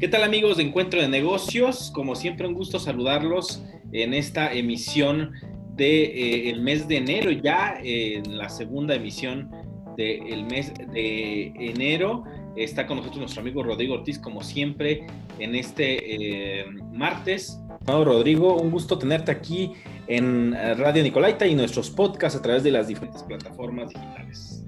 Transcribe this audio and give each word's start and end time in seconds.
¿Qué 0.00 0.08
tal 0.08 0.24
amigos 0.24 0.56
de 0.56 0.64
Encuentro 0.64 1.00
de 1.00 1.08
Negocios? 1.08 1.92
Como 1.94 2.16
siempre, 2.16 2.48
un 2.48 2.54
gusto 2.54 2.80
saludarlos 2.80 3.62
en 3.92 4.12
esta 4.12 4.52
emisión 4.52 5.32
del 5.76 5.76
de, 5.76 6.50
eh, 6.50 6.56
mes 6.56 6.88
de 6.88 6.96
enero, 6.96 7.30
ya 7.30 7.76
en 7.80 8.36
la 8.36 8.48
segunda 8.48 8.96
emisión 8.96 9.50
del 9.96 10.44
mes 10.46 10.74
de 10.92 11.52
enero. 11.56 12.24
Está 12.56 12.88
con 12.88 12.96
nosotros 12.96 13.20
nuestro 13.20 13.42
amigo 13.42 13.62
Rodrigo 13.62 13.94
Ortiz, 13.94 14.18
como 14.18 14.42
siempre, 14.42 15.06
en 15.38 15.54
este 15.54 16.60
eh, 16.60 16.66
martes. 16.92 17.60
Rodrigo, 17.86 18.56
un 18.56 18.72
gusto 18.72 18.98
tenerte 18.98 19.30
aquí 19.30 19.72
en 20.08 20.54
Radio 20.76 21.04
Nicolaita 21.04 21.46
y 21.46 21.54
nuestros 21.54 21.88
podcasts 21.88 22.36
a 22.38 22.42
través 22.42 22.64
de 22.64 22.72
las 22.72 22.88
diferentes 22.88 23.22
plataformas 23.22 23.90
digitales. 23.90 24.64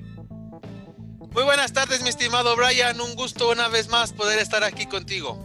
Muy 1.36 1.44
buenas 1.44 1.74
tardes, 1.74 2.02
mi 2.02 2.08
estimado 2.08 2.56
Brian. 2.56 2.98
Un 2.98 3.14
gusto 3.14 3.50
una 3.50 3.68
vez 3.68 3.90
más 3.90 4.14
poder 4.14 4.38
estar 4.38 4.64
aquí 4.64 4.86
contigo. 4.86 5.38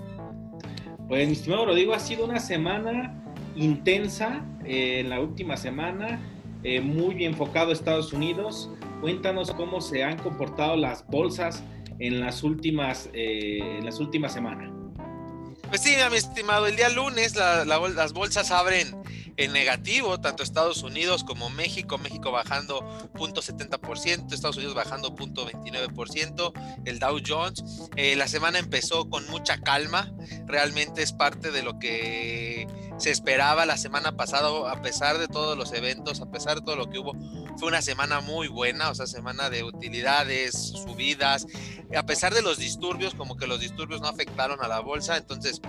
Pues, 1.10 1.28
mi 1.28 1.34
estimado 1.34 1.66
Rodrigo, 1.66 1.94
ha 1.94 2.00
sido 2.00 2.24
una 2.24 2.40
semana 2.40 3.22
intensa 3.58 4.42
eh, 4.64 5.02
en 5.02 5.10
la 5.10 5.20
última 5.20 5.58
semana, 5.58 6.18
eh, 6.64 6.80
muy 6.80 7.26
enfocado 7.26 7.72
a 7.72 7.74
Estados 7.74 8.14
Unidos. 8.14 8.70
Cuéntanos 9.02 9.52
cómo 9.52 9.82
se 9.82 10.02
han 10.02 10.18
comportado 10.18 10.78
las 10.78 11.06
bolsas 11.08 11.62
en 12.00 12.22
las 12.22 12.42
últimas, 12.44 13.10
eh, 13.12 13.60
en 13.80 13.84
las 13.84 14.00
últimas 14.00 14.32
semanas. 14.32 14.72
Pues 15.68 15.82
sí, 15.82 15.98
mi 16.10 16.16
estimado, 16.16 16.68
el 16.68 16.78
día 16.78 16.88
lunes 16.88 17.36
las 17.36 18.14
bolsas 18.14 18.50
abren 18.52 18.96
negativo, 19.48 20.20
tanto 20.20 20.44
Estados 20.44 20.84
Unidos 20.84 21.24
como 21.24 21.50
México, 21.50 21.98
México 21.98 22.32
bajando 22.32 22.82
0.70%, 23.14 24.34
Estados 24.34 24.58
Unidos 24.58 24.76
bajando 24.76 25.16
0.29%, 25.16 26.54
el 26.86 27.00
Dow 27.00 27.20
Jones. 27.26 27.64
Eh, 27.96 28.16
la 28.16 28.28
semana 28.28 28.60
empezó 28.60 29.10
con 29.10 29.28
mucha 29.30 29.62
calma, 29.62 30.12
realmente 30.46 31.02
es 31.02 31.14
parte 31.14 31.52
de 31.52 31.64
lo 31.64 31.80
que 31.80 32.68
se 32.98 33.10
esperaba 33.10 33.66
la 33.66 33.78
semana 33.78 34.16
pasada, 34.16 34.72
a 34.72 34.82
pesar 34.82 35.18
de 35.18 35.28
todos 35.28 35.58
los 35.58 35.74
eventos, 35.74 36.22
a 36.22 36.30
pesar 36.30 36.60
de 36.60 36.62
todo 36.62 36.76
lo 36.76 36.90
que 36.90 37.00
hubo, 37.00 37.14
fue 37.58 37.68
una 37.68 37.82
semana 37.82 38.22
muy 38.22 38.48
buena, 38.48 38.90
o 38.90 38.96
sea, 38.96 39.08
semana 39.08 39.50
de 39.50 39.64
utilidades, 39.64 40.54
subidas, 40.56 41.48
a 41.96 42.04
pesar 42.04 42.34
de 42.34 42.42
los 42.42 42.58
disturbios, 42.58 43.16
como 43.16 43.38
que 43.38 43.48
los 43.48 43.60
disturbios 43.60 44.02
no 44.02 44.08
afectaron 44.08 44.64
a 44.64 44.68
la 44.68 44.80
bolsa, 44.80 45.18
entonces 45.18 45.62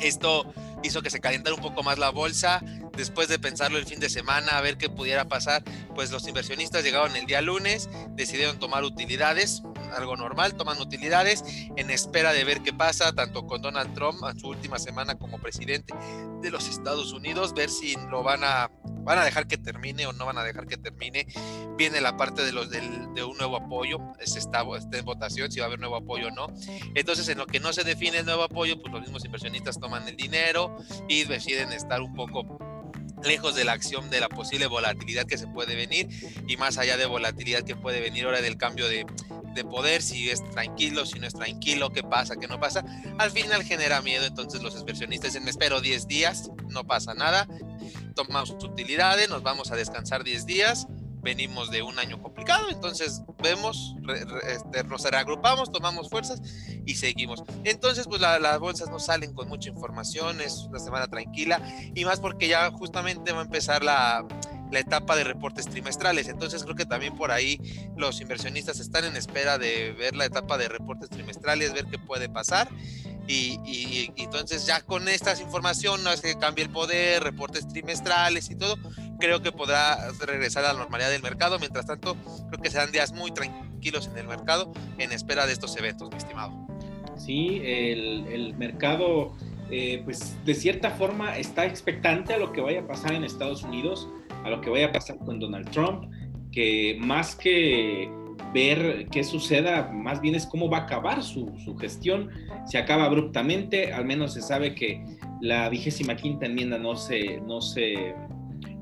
esto 0.00 0.52
hizo 0.82 1.02
que 1.02 1.10
se 1.10 1.20
calentara 1.20 1.54
un 1.54 1.62
poco 1.62 1.82
más 1.82 1.98
la 1.98 2.10
bolsa. 2.10 2.60
Después 2.96 3.28
de 3.28 3.38
pensarlo 3.38 3.78
el 3.78 3.86
fin 3.86 4.00
de 4.00 4.10
semana, 4.10 4.58
a 4.58 4.60
ver 4.60 4.76
qué 4.76 4.90
pudiera 4.90 5.26
pasar, 5.26 5.62
pues 5.94 6.10
los 6.10 6.26
inversionistas 6.28 6.84
llegaron 6.84 7.16
el 7.16 7.26
día 7.26 7.40
lunes, 7.40 7.88
decidieron 8.10 8.58
tomar 8.58 8.84
utilidades, 8.84 9.62
algo 9.92 10.16
normal, 10.16 10.54
toman 10.54 10.80
utilidades 10.80 11.44
en 11.76 11.90
espera 11.90 12.32
de 12.32 12.44
ver 12.44 12.62
qué 12.62 12.72
pasa, 12.72 13.12
tanto 13.12 13.46
con 13.46 13.62
Donald 13.62 13.94
Trump 13.94 14.18
en 14.28 14.38
su 14.38 14.48
última 14.48 14.78
semana 14.78 15.16
como 15.16 15.38
presidente 15.38 15.94
de 16.40 16.50
los 16.50 16.68
Estados 16.68 17.12
Unidos, 17.12 17.54
ver 17.54 17.70
si 17.70 17.96
lo 18.10 18.22
van 18.22 18.44
a 18.44 18.70
van 19.04 19.18
a 19.18 19.24
dejar 19.24 19.46
que 19.46 19.58
termine 19.58 20.06
o 20.06 20.12
no 20.12 20.26
van 20.26 20.38
a 20.38 20.44
dejar 20.44 20.66
que 20.66 20.76
termine. 20.76 21.26
Viene 21.76 22.00
la 22.00 22.16
parte 22.16 22.42
de 22.42 22.52
los 22.52 22.70
del, 22.70 23.12
de 23.14 23.24
un 23.24 23.36
nuevo 23.36 23.56
apoyo, 23.56 23.98
se 24.24 24.38
está, 24.38 24.64
está, 24.76 24.98
en 24.98 25.04
votación 25.04 25.50
si 25.50 25.60
va 25.60 25.66
a 25.66 25.68
haber 25.68 25.80
nuevo 25.80 25.96
apoyo 25.96 26.28
o 26.28 26.30
no. 26.30 26.46
Entonces, 26.94 27.28
en 27.28 27.38
lo 27.38 27.46
que 27.46 27.60
no 27.60 27.72
se 27.72 27.84
define 27.84 28.18
el 28.18 28.26
nuevo 28.26 28.44
apoyo, 28.44 28.80
pues 28.80 28.92
los 28.92 29.02
mismos 29.02 29.24
inversionistas 29.24 29.80
toman 29.80 30.06
el 30.08 30.16
dinero 30.16 30.76
y 31.08 31.24
deciden 31.24 31.72
estar 31.72 32.00
un 32.00 32.14
poco 32.14 32.58
lejos 33.24 33.54
de 33.54 33.64
la 33.64 33.72
acción 33.72 34.10
de 34.10 34.20
la 34.20 34.28
posible 34.28 34.66
volatilidad 34.66 35.26
que 35.26 35.38
se 35.38 35.46
puede 35.46 35.74
venir 35.74 36.08
y 36.46 36.56
más 36.56 36.78
allá 36.78 36.96
de 36.96 37.06
volatilidad 37.06 37.62
que 37.62 37.76
puede 37.76 38.00
venir 38.00 38.24
ahora 38.24 38.40
del 38.40 38.56
cambio 38.56 38.88
de, 38.88 39.06
de 39.54 39.64
poder, 39.64 40.02
si 40.02 40.30
es 40.30 40.42
tranquilo, 40.50 41.06
si 41.06 41.18
no 41.18 41.26
es 41.26 41.34
tranquilo, 41.34 41.90
qué 41.90 42.02
pasa, 42.02 42.36
qué 42.36 42.48
no 42.48 42.58
pasa, 42.58 42.84
al 43.18 43.30
final 43.30 43.62
genera 43.64 44.02
miedo, 44.02 44.26
entonces 44.26 44.62
los 44.62 44.78
inversionistas 44.78 45.32
dicen, 45.32 45.48
espero 45.48 45.80
10 45.80 46.06
días, 46.08 46.50
no 46.68 46.84
pasa 46.84 47.14
nada, 47.14 47.46
tomamos 48.14 48.50
utilidades, 48.50 49.28
nos 49.28 49.42
vamos 49.42 49.70
a 49.70 49.76
descansar 49.76 50.24
10 50.24 50.46
días, 50.46 50.86
venimos 51.22 51.70
de 51.70 51.82
un 51.82 51.98
año 51.98 52.20
complicado, 52.20 52.68
entonces 52.70 53.22
vemos, 53.42 53.94
este, 54.48 54.84
nos 54.84 55.02
reagrupamos, 55.04 55.70
tomamos 55.70 56.10
fuerzas 56.10 56.42
y 56.84 56.94
seguimos. 56.94 57.42
Entonces, 57.64 58.06
pues 58.08 58.20
las 58.20 58.58
bolsas 58.58 58.90
no 58.90 58.98
salen 58.98 59.32
con 59.32 59.48
mucha 59.48 59.70
información, 59.70 60.40
es 60.40 60.66
una 60.68 60.78
semana 60.78 61.06
tranquila 61.06 61.60
y 61.94 62.04
más 62.04 62.20
porque 62.20 62.48
ya 62.48 62.70
justamente 62.72 63.32
va 63.32 63.40
a 63.40 63.44
empezar 63.44 63.84
la, 63.84 64.26
la 64.72 64.80
etapa 64.80 65.14
de 65.14 65.24
reportes 65.24 65.66
trimestrales. 65.66 66.28
Entonces 66.28 66.64
creo 66.64 66.74
que 66.74 66.86
también 66.86 67.14
por 67.14 67.30
ahí 67.30 67.60
los 67.96 68.20
inversionistas 68.20 68.80
están 68.80 69.04
en 69.04 69.16
espera 69.16 69.58
de 69.58 69.92
ver 69.92 70.16
la 70.16 70.24
etapa 70.24 70.58
de 70.58 70.68
reportes 70.68 71.10
trimestrales, 71.10 71.72
ver 71.72 71.86
qué 71.86 71.98
puede 71.98 72.28
pasar 72.28 72.68
y, 73.32 74.10
entonces 74.16 74.66
ya 74.66 74.80
con 74.82 75.08
estas 75.08 75.40
información, 75.40 76.04
no 76.04 76.12
es 76.12 76.20
que 76.20 76.36
cambie 76.38 76.64
el 76.64 76.70
poder, 76.70 77.22
reportes 77.22 77.66
trimestrales 77.68 78.50
y 78.50 78.56
todo, 78.56 78.76
creo 79.18 79.42
que 79.42 79.52
podrá 79.52 80.10
regresar 80.20 80.64
a 80.64 80.72
la 80.72 80.78
normalidad 80.78 81.10
del 81.10 81.22
mercado. 81.22 81.58
Mientras 81.58 81.86
tanto, 81.86 82.16
creo 82.50 82.62
que 82.62 82.70
serán 82.70 82.92
días 82.92 83.12
muy 83.12 83.32
tranquilos 83.32 84.08
en 84.08 84.18
el 84.18 84.26
mercado 84.26 84.72
en 84.98 85.12
espera 85.12 85.46
de 85.46 85.52
estos 85.52 85.76
eventos, 85.76 86.10
mi 86.10 86.16
estimado. 86.16 86.52
Sí, 87.16 87.60
el, 87.64 88.54
mercado, 88.58 89.32
eh, 89.70 90.02
pues 90.04 90.36
de 90.44 90.54
cierta 90.54 90.90
forma 90.90 91.38
está 91.38 91.66
expectante 91.66 92.34
a 92.34 92.38
lo 92.38 92.52
que 92.52 92.60
vaya 92.60 92.80
a 92.80 92.86
pasar 92.86 93.12
en 93.12 93.24
Estados 93.24 93.62
Unidos, 93.62 94.08
a 94.44 94.50
lo 94.50 94.60
que 94.60 94.70
vaya 94.70 94.86
a 94.86 94.92
pasar 94.92 95.18
con 95.18 95.38
Donald 95.38 95.70
Trump, 95.70 96.10
que 96.50 96.98
más 97.00 97.36
que 97.36 98.10
ver 98.52 99.06
qué 99.10 99.24
suceda, 99.24 99.90
más 99.92 100.20
bien 100.20 100.34
es 100.34 100.46
cómo 100.46 100.68
va 100.68 100.78
a 100.78 100.82
acabar 100.82 101.22
su, 101.22 101.52
gestión. 101.80 102.30
Se 102.66 102.78
acaba 102.78 103.04
abruptamente, 103.04 103.92
al 103.92 104.04
menos 104.04 104.34
se 104.34 104.42
sabe 104.42 104.74
que 104.74 105.02
la 105.40 105.68
vigésima 105.68 106.16
quinta 106.16 106.46
enmienda 106.46 106.78
no 106.78 106.96
se, 106.96 107.40
no 107.40 107.60
se, 107.60 108.14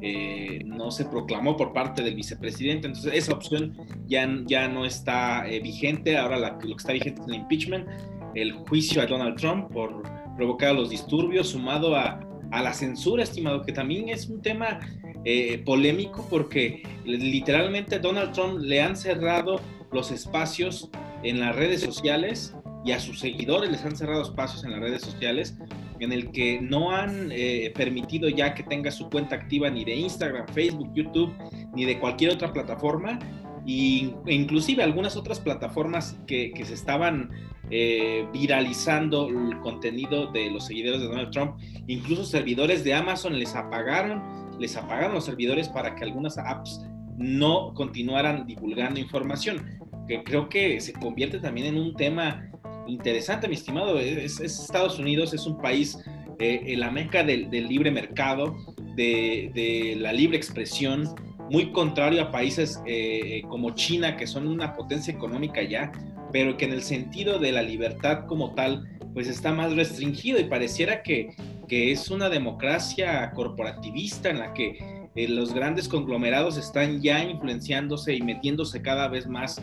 eh, 0.01 0.63
no 0.65 0.91
se 0.91 1.05
proclamó 1.05 1.57
por 1.57 1.73
parte 1.73 2.03
del 2.03 2.15
vicepresidente, 2.15 2.89
entonces 2.89 3.13
esa 3.15 3.33
opción 3.33 3.77
ya, 4.07 4.29
ya 4.47 4.69
no 4.69 4.85
está 4.85 5.49
eh, 5.49 5.61
vigente, 5.61 6.19
ahora 6.19 6.39
lo 6.39 6.59
que 6.59 6.73
está 6.73 6.93
vigente 6.93 7.21
es 7.23 7.29
el 7.29 7.35
impeachment, 7.35 7.89
el 8.35 8.53
juicio 8.53 9.03
a 9.03 9.07
Donald 9.07 9.37
Trump 9.37 9.73
por 9.73 10.03
provocar 10.37 10.75
los 10.75 10.91
disturbios, 10.91 11.49
sumado 11.49 11.97
a, 11.97 12.21
a 12.51 12.63
la 12.63 12.73
censura, 12.73 13.23
estimado, 13.23 13.63
que 13.63 13.73
también 13.73 14.09
es 14.09 14.29
un 14.29 14.43
tema 14.43 14.81
eh, 15.25 15.59
polémico 15.65 16.27
porque 16.31 16.83
literalmente 17.05 17.99
Donald 17.99 18.33
Trump 18.33 18.59
le 18.61 18.81
han 18.81 18.97
cerrado 18.97 19.61
los 19.93 20.11
espacios 20.11 20.91
en 21.23 21.41
las 21.41 21.55
redes 21.57 21.81
sociales 21.81 22.55
y 22.85 22.93
a 22.93 23.01
sus 23.01 23.21
seguidores 23.21 23.71
les 23.71 23.85
han 23.85 23.97
cerrado 23.97 24.23
espacios 24.23 24.65
en 24.65 24.73
las 24.73 24.81
redes 24.81 25.03
sociales 25.03 25.57
en 25.99 26.13
el 26.13 26.31
que 26.31 26.61
no 26.61 26.93
han 26.93 27.31
eh, 27.31 27.73
permitido 27.77 28.29
ya 28.29 28.55
que 28.55 28.63
tenga 28.63 28.91
su 28.91 29.11
cuenta 29.11 29.35
activa 29.35 29.69
ni 29.69 29.85
de 29.85 29.95
Instagram, 29.97 30.47
Facebook, 30.49 30.91
YouTube, 30.95 31.33
ni 31.75 31.85
de 31.85 31.99
cualquier 31.99 32.33
otra 32.33 32.53
plataforma, 32.53 33.19
e 33.67 34.11
inclusive 34.27 34.83
algunas 34.83 35.17
otras 35.17 35.39
plataformas 35.39 36.19
que, 36.27 36.53
que 36.53 36.65
se 36.65 36.73
estaban 36.73 37.31
eh, 37.73 38.27
viralizando 38.33 39.29
el 39.29 39.61
contenido 39.61 40.27
de 40.33 40.51
los 40.51 40.67
seguidores 40.67 41.01
de 41.03 41.07
Donald 41.07 41.31
Trump, 41.31 41.57
incluso 41.87 42.25
servidores 42.25 42.83
de 42.83 42.95
Amazon 42.95 43.39
les 43.39 43.55
apagaron 43.55 44.50
les 44.61 44.77
apagaron 44.77 45.15
los 45.15 45.25
servidores 45.25 45.69
para 45.69 45.97
que 45.97 46.05
algunas 46.05 46.39
apps 46.39 46.85
no 47.17 47.75
continuaran 47.75 48.47
divulgando 48.47 49.01
información, 49.01 49.81
que 50.07 50.23
creo 50.23 50.49
que 50.49 50.81
se 50.81 50.93
convierte 50.93 51.39
también 51.39 51.69
en 51.69 51.79
un 51.79 51.95
tema 51.95 52.51
interesante, 52.87 53.49
mi 53.49 53.55
estimado. 53.55 53.99
Es, 53.99 54.41
Estados 54.41 54.99
Unidos, 54.99 55.33
es 55.33 55.47
un 55.47 55.59
país, 55.59 55.99
eh, 56.39 56.75
la 56.77 56.91
meca 56.91 57.25
del, 57.25 57.51
libre 57.51 57.91
mercado, 57.91 58.57
de, 58.97 59.97
la 59.99 60.13
libre 60.13 60.37
expresión, 60.37 61.09
muy 61.51 61.73
contrario 61.73 62.23
a 62.23 62.31
países 62.31 62.81
eh, 62.87 63.43
como 63.49 63.71
China, 63.71 64.17
que 64.17 64.27
son 64.27 64.47
una 64.47 64.75
potencia 64.75 65.13
económica 65.13 65.63
ya, 65.63 65.91
pero 66.33 66.57
que 66.57 66.67
en 66.67 66.73
el 66.73 66.83
sentido 66.83 67.39
de 67.39 67.53
la 67.53 67.63
libertad 67.63 68.27
como 68.27 68.55
tal, 68.55 68.87
pues 69.15 69.27
está 69.27 69.53
más 69.53 69.75
restringido 69.75 70.39
y 70.39 70.45
pareciera 70.45 71.03
que 71.03 71.35
que 71.71 71.93
es 71.93 72.11
una 72.11 72.29
democracia 72.29 73.31
corporativista 73.31 74.29
en 74.29 74.41
la 74.41 74.53
que 74.55 75.09
eh, 75.15 75.29
los 75.29 75.55
grandes 75.55 75.87
conglomerados 75.87 76.57
están 76.57 77.01
ya 77.01 77.23
influenciándose 77.23 78.13
y 78.13 78.23
metiéndose 78.23 78.83
cada 78.83 79.07
vez 79.07 79.29
más 79.29 79.63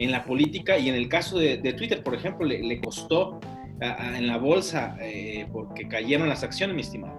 en 0.00 0.10
la 0.10 0.24
política 0.24 0.76
y 0.76 0.88
en 0.88 0.96
el 0.96 1.08
caso 1.08 1.38
de, 1.38 1.58
Twitter, 1.74 2.02
por 2.02 2.16
ejemplo, 2.16 2.44
le, 2.44 2.80
costó 2.80 3.38
en 3.80 4.26
la 4.26 4.38
bolsa 4.38 4.96
eh, 5.00 5.46
porque 5.52 5.86
cayeron 5.86 6.28
las 6.28 6.42
acciones, 6.42 6.74
mi 6.74 6.82
estimado. 6.82 7.16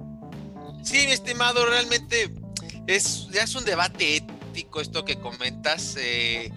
Sí, 0.84 1.06
mi 1.06 1.14
estimado, 1.14 1.66
realmente 1.66 2.30
es, 2.86 3.30
ya 3.32 3.44
es 3.44 3.56
un 3.56 3.64
debate 3.64 4.18
ético 4.18 4.82
esto 4.82 5.06
que 5.06 5.16
comentas. 5.16 5.96
Eh, 5.98 6.52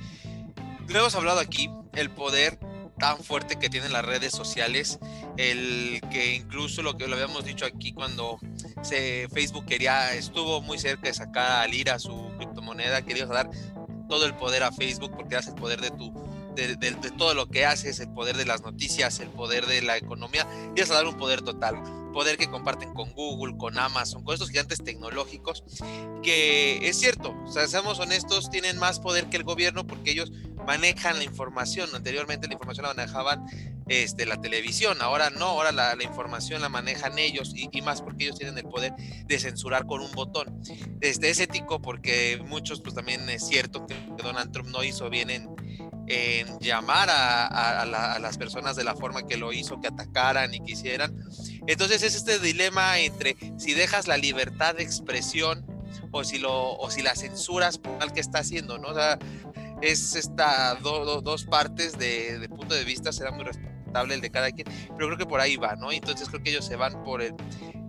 lo 0.89 0.99
hemos 0.99 1.15
hablado 1.15 1.39
aquí, 1.39 1.71
el 1.95 2.11
poder 2.11 2.59
tan 3.01 3.19
fuerte 3.19 3.59
que 3.59 3.69
tienen 3.69 3.93
las 3.93 4.05
redes 4.05 4.33
sociales, 4.33 5.01
el 5.37 6.01
que 6.13 6.37
incluso 6.37 6.83
lo 6.83 6.97
que 6.97 7.09
lo 7.09 7.15
habíamos 7.15 7.45
dicho 7.45 7.65
aquí 7.65 7.93
cuando 7.93 8.39
se, 8.83 9.27
Facebook 9.33 9.67
quería, 9.67 10.15
estuvo 10.15 10.61
muy 10.61 10.79
cerca 10.79 11.09
de 11.09 11.15
sacar 11.15 11.63
a 11.63 11.67
Lira 11.67 11.99
su 11.99 12.31
criptomoneda, 12.37 13.03
quería 13.03 13.27
dar 13.27 13.51
todo 14.09 14.27
el 14.27 14.35
poder 14.35 14.63
a 14.63 14.71
Facebook 14.71 15.13
porque 15.17 15.35
das 15.35 15.49
el 15.49 15.55
poder 15.55 15.81
de 15.81 15.91
tu 15.91 16.13
de, 16.55 16.77
todo 17.17 17.35
lo 17.35 17.49
que 17.49 17.65
haces, 17.65 18.01
el 18.01 18.11
poder 18.11 18.37
de 18.37 18.45
las 18.45 18.63
noticias, 18.63 19.21
el 19.21 19.29
poder 19.29 19.67
de 19.67 19.83
la 19.83 19.97
economía, 19.97 20.47
y 20.77 20.81
es 20.81 20.91
a 20.91 20.95
dar 20.95 21.07
un 21.07 21.17
poder 21.17 21.43
total, 21.43 21.81
poder 22.13 22.37
que 22.37 22.51
comparten 22.51 22.93
con 22.93 23.13
Google, 23.13 23.57
con 23.57 23.79
Amazon, 23.79 24.25
con 24.25 24.35
estos 24.35 24.51
gigantes 24.51 24.83
tecnológicos, 24.83 25.65
que 26.23 26.89
es 26.89 26.99
cierto, 26.99 27.35
o 27.47 27.53
sea, 27.53 27.67
seamos 27.67 27.99
honestos, 27.99 28.51
tienen 28.51 28.79
más 28.79 29.01
poder 29.01 29.27
que 29.27 29.37
el 29.37 29.45
gobierno 29.45 29.87
porque 29.87 30.11
ellos 30.11 30.33
manejan 30.67 31.19
la 31.19 31.25
información, 31.25 31.89
anteriormente 31.95 32.47
la 32.47 32.55
información 32.55 32.87
la 32.87 32.95
manejaban 32.95 33.47
este, 33.91 34.25
la 34.25 34.41
televisión, 34.41 34.99
ahora 35.03 35.31
no, 35.31 35.47
ahora 35.47 35.73
la, 35.73 35.97
información 36.01 36.63
la 36.63 36.69
manejan 36.69 37.19
ellos 37.19 37.53
y, 37.57 37.83
más 37.83 38.03
porque 38.03 38.25
ellos 38.25 38.39
tienen 38.39 38.57
el 38.57 38.65
poder 38.65 38.95
de 39.27 39.39
censurar 39.39 39.85
con 39.87 40.01
un 40.01 40.13
botón. 40.13 40.63
Este, 41.01 41.29
es 41.29 41.41
ético 41.41 41.83
porque 41.83 42.41
muchos, 42.47 42.81
pues 42.81 42.95
también 42.95 43.29
es 43.29 43.45
cierto 43.45 43.87
que 43.87 43.97
Donald 44.23 44.53
Trump 44.53 44.69
no 44.69 44.85
hizo 44.85 45.11
bien 45.11 45.31
en, 45.31 45.51
llamar 46.61 47.09
a, 47.11 48.19
las 48.21 48.39
personas 48.39 48.77
de 48.77 48.85
la 48.85 48.95
forma 48.95 49.27
que 49.27 49.37
lo 49.37 49.53
hizo, 49.53 49.81
que 49.81 49.89
atacaran 49.89 50.55
y 50.55 50.61
quisieran. 50.61 51.17
Entonces 51.67 52.03
es 52.03 52.15
este 52.15 52.39
dilema 52.39 52.99
entre 52.99 53.37
si 53.59 53.75
dejas 53.75 54.07
la 54.07 54.17
libertad 54.17 54.75
de 54.77 54.83
expresión 54.83 55.67
o 56.13 56.25
si, 56.25 56.39
lo, 56.39 56.75
o 56.75 56.91
si 56.91 57.03
la 57.03 57.15
censuras 57.15 57.79
por 57.79 57.99
mal 57.99 58.13
que 58.13 58.21
está 58.21 58.41
haciendo, 58.41 58.79
¿no? 58.79 58.89
O 58.89 58.95
sea, 58.95 59.19
es 59.81 60.15
esta 60.15 60.75
dos 60.77 61.45
partes 61.45 61.99
de, 61.99 62.39
de, 62.39 62.49
punto 62.49 62.75
de 62.75 62.85
vista, 62.85 63.13
será 63.13 63.31
muy 63.31 63.45
respetable 63.45 64.15
el 64.15 64.21
de 64.21 64.31
cada 64.31 64.51
quien, 64.53 64.67
pero 64.97 65.09
creo 65.09 65.19
que 65.19 65.27
por 65.27 65.41
ahí 65.41 65.57
va, 65.57 65.77
¿no? 65.77 65.91
Entonces 65.93 66.29
creo 66.29 66.43
que 66.43 66.51
ellos 66.51 66.65
se 66.65 66.77
van 66.77 67.03
por 67.03 67.23
el, 67.23 67.35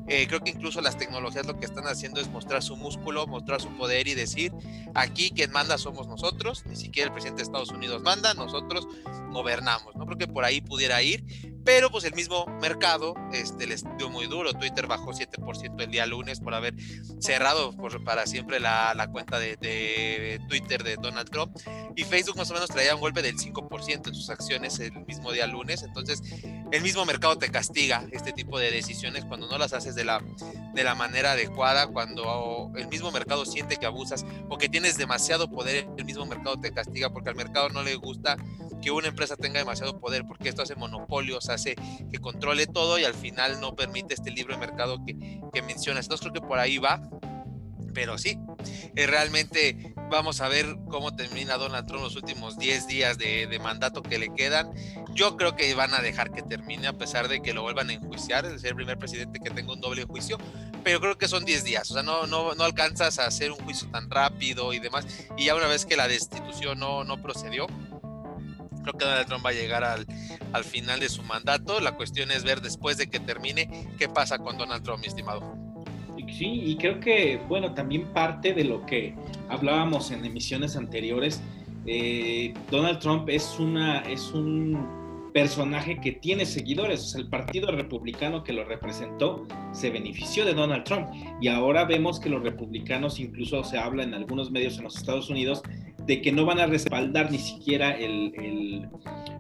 eh, 0.07 0.27
creo 0.27 0.41
que 0.41 0.51
incluso 0.51 0.81
las 0.81 0.97
tecnologías 0.97 1.45
lo 1.45 1.57
que 1.57 1.65
están 1.65 1.85
haciendo 1.85 2.19
es 2.19 2.27
mostrar 2.29 2.61
su 2.61 2.75
músculo, 2.75 3.27
mostrar 3.27 3.61
su 3.61 3.69
poder 3.77 4.09
y 4.09 4.13
decir, 4.13 4.51
aquí 4.93 5.31
quien 5.31 5.51
manda 5.51 5.77
somos 5.77 6.07
nosotros, 6.07 6.65
ni 6.65 6.75
siquiera 6.75 7.07
el 7.07 7.13
presidente 7.13 7.41
de 7.41 7.43
Estados 7.43 7.69
Unidos 7.69 8.01
manda, 8.01 8.33
nosotros 8.33 8.87
gobernamos. 9.31 9.95
No 9.95 10.05
creo 10.05 10.17
que 10.17 10.27
por 10.27 10.43
ahí 10.43 10.59
pudiera 10.59 11.01
ir, 11.01 11.50
pero 11.63 11.91
pues 11.91 12.03
el 12.05 12.13
mismo 12.13 12.45
mercado 12.61 13.13
este, 13.33 13.67
les 13.67 13.83
dio 13.97 14.09
muy 14.09 14.27
duro. 14.27 14.53
Twitter 14.53 14.87
bajó 14.87 15.11
7% 15.11 15.81
el 15.81 15.91
día 15.91 16.05
lunes 16.05 16.39
por 16.39 16.53
haber 16.53 16.75
cerrado 17.19 17.75
por, 17.75 18.03
para 18.03 18.25
siempre 18.25 18.59
la, 18.59 18.93
la 18.95 19.07
cuenta 19.07 19.39
de, 19.39 19.57
de, 19.57 20.39
Twitter 20.47 20.83
de 20.83 20.95
Donald 20.95 21.29
Trump. 21.29 21.55
Y 21.95 22.03
Facebook 22.03 22.37
más 22.37 22.49
o 22.49 22.53
menos 22.53 22.69
traía 22.69 22.95
un 22.95 23.01
golpe 23.01 23.21
del 23.21 23.37
5% 23.37 24.07
en 24.07 24.15
sus 24.15 24.29
acciones 24.29 24.79
el 24.79 25.05
mismo 25.05 25.31
día 25.31 25.45
lunes. 25.47 25.83
Entonces, 25.83 26.21
el 26.71 26.81
mismo 26.81 27.05
mercado 27.05 27.37
te 27.37 27.49
castiga 27.49 28.05
este 28.11 28.31
tipo 28.31 28.57
de 28.59 28.71
decisiones 28.71 29.25
cuando 29.25 29.47
no 29.47 29.57
las 29.57 29.73
haces 29.73 29.95
de 29.95 30.05
la, 30.05 30.23
de 30.73 30.83
la 30.83 30.95
manera 30.95 31.33
adecuada, 31.33 31.87
cuando 31.87 32.71
el 32.75 32.87
mismo 32.87 33.11
mercado 33.11 33.45
siente 33.45 33.77
que 33.77 33.85
abusas 33.85 34.25
o 34.49 34.57
que 34.57 34.69
tienes 34.69 34.97
demasiado 34.97 35.49
poder, 35.49 35.87
el 35.97 36.05
mismo 36.05 36.25
mercado 36.25 36.59
te 36.59 36.71
castiga 36.71 37.11
porque 37.11 37.29
al 37.29 37.35
mercado 37.35 37.69
no 37.69 37.83
le 37.83 37.95
gusta 37.95 38.37
que 38.81 38.91
una 38.91 39.07
empresa 39.07 39.35
tenga 39.35 39.59
demasiado 39.59 39.99
poder 39.99 40.25
porque 40.25 40.49
esto 40.49 40.63
hace 40.63 40.75
monopolios 40.75 41.49
hace 41.51 41.75
que 42.11 42.19
controle 42.19 42.67
todo 42.67 42.97
y 42.99 43.05
al 43.05 43.13
final 43.13 43.59
no 43.61 43.75
permite 43.75 44.13
este 44.13 44.31
libre 44.31 44.57
mercado 44.57 45.03
que, 45.05 45.41
que 45.53 45.61
mencionas. 45.61 46.05
Entonces 46.05 46.27
creo 46.29 46.41
que 46.41 46.47
por 46.47 46.59
ahí 46.59 46.77
va. 46.77 47.01
Pero 47.93 48.17
sí, 48.17 48.37
eh, 48.95 49.05
realmente 49.05 49.93
vamos 50.09 50.41
a 50.41 50.49
ver 50.49 50.77
cómo 50.89 51.15
termina 51.15 51.57
Donald 51.57 51.87
Trump 51.87 52.03
los 52.03 52.15
últimos 52.15 52.57
10 52.57 52.87
días 52.87 53.17
de, 53.17 53.47
de, 53.47 53.59
mandato 53.59 54.03
que 54.03 54.19
le 54.19 54.29
quedan. 54.35 54.71
Yo 55.13 55.37
creo 55.37 55.55
que 55.55 55.73
van 55.73 55.93
a 55.93 56.01
dejar 56.01 56.31
que 56.31 56.41
termine 56.41 56.87
a 56.87 56.93
pesar 56.93 57.27
de 57.27 57.41
que 57.41 57.53
lo 57.53 57.63
vuelvan 57.63 57.89
a 57.89 57.93
enjuiciar, 57.93 58.45
es 58.45 58.63
el 58.63 58.75
primer 58.75 58.97
presidente 58.97 59.39
que 59.39 59.49
tenga 59.49 59.73
un 59.73 59.81
doble 59.81 60.03
juicio, 60.03 60.37
pero 60.83 60.99
creo 60.99 61.17
que 61.17 61.27
son 61.27 61.45
10 61.45 61.63
días, 61.63 61.89
o 61.91 61.93
sea, 61.93 62.03
no, 62.03 62.27
no, 62.27 62.53
no 62.55 62.63
alcanzas 62.63 63.19
a 63.19 63.25
hacer 63.25 63.51
un 63.51 63.57
juicio 63.59 63.89
tan 63.89 64.09
rápido 64.09 64.73
y 64.73 64.79
demás, 64.79 65.05
y 65.37 65.45
ya 65.45 65.55
una 65.55 65.67
vez 65.67 65.85
que 65.85 65.95
la 65.95 66.07
destitución 66.07 66.79
no, 66.79 67.03
no 67.03 67.21
procedió, 67.21 67.67
Creo 68.83 68.93
que 68.97 69.05
Donald 69.05 69.27
Trump 69.27 69.45
va 69.45 69.49
a 69.49 69.53
llegar 69.53 69.83
al, 69.83 70.05
al 70.53 70.63
final 70.63 70.99
de 70.99 71.09
su 71.09 71.23
mandato. 71.23 71.79
La 71.79 71.95
cuestión 71.95 72.31
es 72.31 72.43
ver 72.43 72.61
después 72.61 72.97
de 72.97 73.09
que 73.09 73.19
termine 73.19 73.87
qué 73.97 74.07
pasa 74.09 74.37
con 74.37 74.57
Donald 74.57 74.83
Trump, 74.83 75.01
mi 75.01 75.07
estimado. 75.07 75.61
Sí, 76.37 76.61
y 76.65 76.77
creo 76.77 76.99
que, 76.99 77.41
bueno, 77.47 77.73
también 77.73 78.05
parte 78.13 78.53
de 78.53 78.63
lo 78.63 78.85
que 78.85 79.15
hablábamos 79.49 80.11
en 80.11 80.23
emisiones 80.23 80.75
anteriores, 80.75 81.41
eh, 81.85 82.53
Donald 82.69 82.99
Trump 82.99 83.27
es, 83.29 83.59
una, 83.59 83.99
es 84.01 84.31
un 84.31 85.29
personaje 85.33 85.99
que 85.99 86.13
tiene 86.13 86.45
seguidores, 86.45 87.01
o 87.01 87.03
sea, 87.05 87.21
el 87.21 87.29
Partido 87.29 87.71
Republicano 87.71 88.43
que 88.43 88.53
lo 88.53 88.63
representó 88.63 89.47
se 89.71 89.89
benefició 89.89 90.45
de 90.45 90.53
Donald 90.53 90.83
Trump 90.83 91.09
y 91.39 91.47
ahora 91.47 91.85
vemos 91.85 92.19
que 92.19 92.29
los 92.29 92.43
republicanos, 92.43 93.19
incluso 93.19 93.63
se 93.63 93.77
habla 93.77 94.03
en 94.03 94.13
algunos 94.13 94.51
medios 94.51 94.77
en 94.77 94.83
los 94.83 94.97
Estados 94.97 95.29
Unidos, 95.29 95.61
de 96.05 96.21
que 96.21 96.31
no 96.31 96.45
van 96.45 96.59
a 96.59 96.65
respaldar 96.65 97.31
ni 97.31 97.37
siquiera 97.37 97.91
el, 97.91 98.87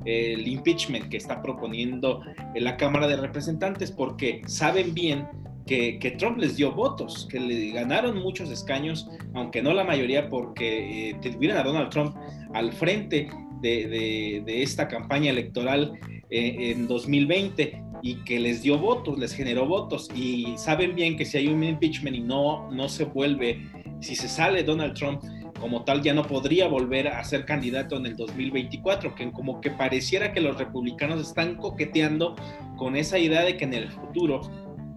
el, 0.05 0.47
impeachment 0.47 1.09
que 1.09 1.17
está 1.17 1.41
proponiendo 1.41 2.21
la 2.55 2.77
Cámara 2.77 3.07
de 3.07 3.17
Representantes 3.17 3.91
porque 3.91 4.41
saben 4.47 4.93
bien 4.93 5.27
que, 5.65 5.99
que, 5.99 6.11
Trump 6.11 6.37
les 6.39 6.55
dio 6.57 6.71
votos, 6.71 7.27
que 7.29 7.39
le 7.39 7.71
ganaron 7.71 8.21
muchos 8.21 8.49
escaños, 8.49 9.07
aunque 9.33 9.61
no 9.61 9.73
la 9.73 9.83
mayoría 9.83 10.29
porque 10.29 11.11
eh, 11.11 11.15
tuvieron 11.21 11.57
a 11.57 11.63
Donald 11.63 11.89
Trump 11.89 12.15
al 12.53 12.73
frente 12.73 13.29
de, 13.61 14.43
de, 14.45 14.63
esta 14.63 14.87
campaña 14.87 15.29
electoral 15.29 15.93
eh, 16.29 16.71
en 16.71 16.87
2020 16.87 17.83
y 18.01 18.15
que 18.23 18.39
les 18.39 18.63
dio 18.63 18.77
votos, 18.77 19.17
les 19.19 19.33
generó 19.33 19.65
votos. 19.65 20.09
Y 20.15 20.53
saben 20.57 20.95
bien 20.95 21.15
que 21.17 21.25
si 21.25 21.37
hay 21.37 21.47
un 21.47 21.63
impeachment 21.63 22.15
y 22.15 22.21
no, 22.21 22.69
no 22.71 22.89
se 22.89 23.05
vuelve, 23.05 23.61
si 23.99 24.15
se 24.15 24.27
sale 24.27 24.63
Donald 24.63 24.95
Trump, 24.95 25.21
como 25.61 25.83
tal 25.83 26.01
ya 26.01 26.13
no 26.13 26.23
podría 26.23 26.67
volver 26.67 27.07
a 27.07 27.23
ser 27.23 27.45
candidato 27.45 27.95
en 27.95 28.07
el 28.07 28.17
2024, 28.17 29.13
que 29.15 29.31
como 29.31 29.61
que 29.61 29.69
pareciera 29.69 30.33
que 30.33 30.41
los 30.41 30.57
republicanos 30.57 31.21
están 31.21 31.55
coqueteando 31.55 32.35
con 32.77 32.95
esa 32.95 33.19
idea 33.19 33.43
de 33.43 33.55
que 33.55 33.65
en 33.65 33.75
el 33.75 33.89
futuro, 33.89 34.41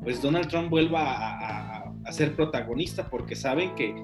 pues 0.02 0.22
Donald 0.22 0.48
Trump 0.48 0.70
vuelva 0.70 1.02
a, 1.04 1.84
ser 2.10 2.36
protagonista, 2.36 3.08
porque 3.08 3.34
saben 3.34 3.74
que, 3.74 3.94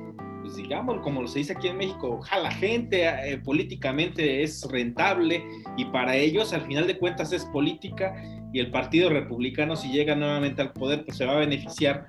pues 0.40 0.56
digamos, 0.56 1.00
como 1.02 1.26
se 1.28 1.40
dice 1.40 1.52
aquí 1.52 1.68
en 1.68 1.76
México, 1.76 2.20
la 2.42 2.50
gente 2.50 3.06
eh, 3.06 3.38
políticamente 3.38 4.42
es 4.42 4.66
rentable 4.70 5.44
y 5.76 5.84
para 5.86 6.16
ellos 6.16 6.54
al 6.54 6.62
final 6.62 6.86
de 6.86 6.98
cuentas 6.98 7.32
es 7.32 7.44
política 7.46 8.14
y 8.52 8.58
el 8.58 8.70
Partido 8.70 9.10
Republicano 9.10 9.76
si 9.76 9.92
llega 9.92 10.14
nuevamente 10.14 10.62
al 10.62 10.72
poder 10.72 11.04
pues 11.04 11.18
se 11.18 11.26
va 11.26 11.34
a 11.34 11.40
beneficiar 11.40 12.08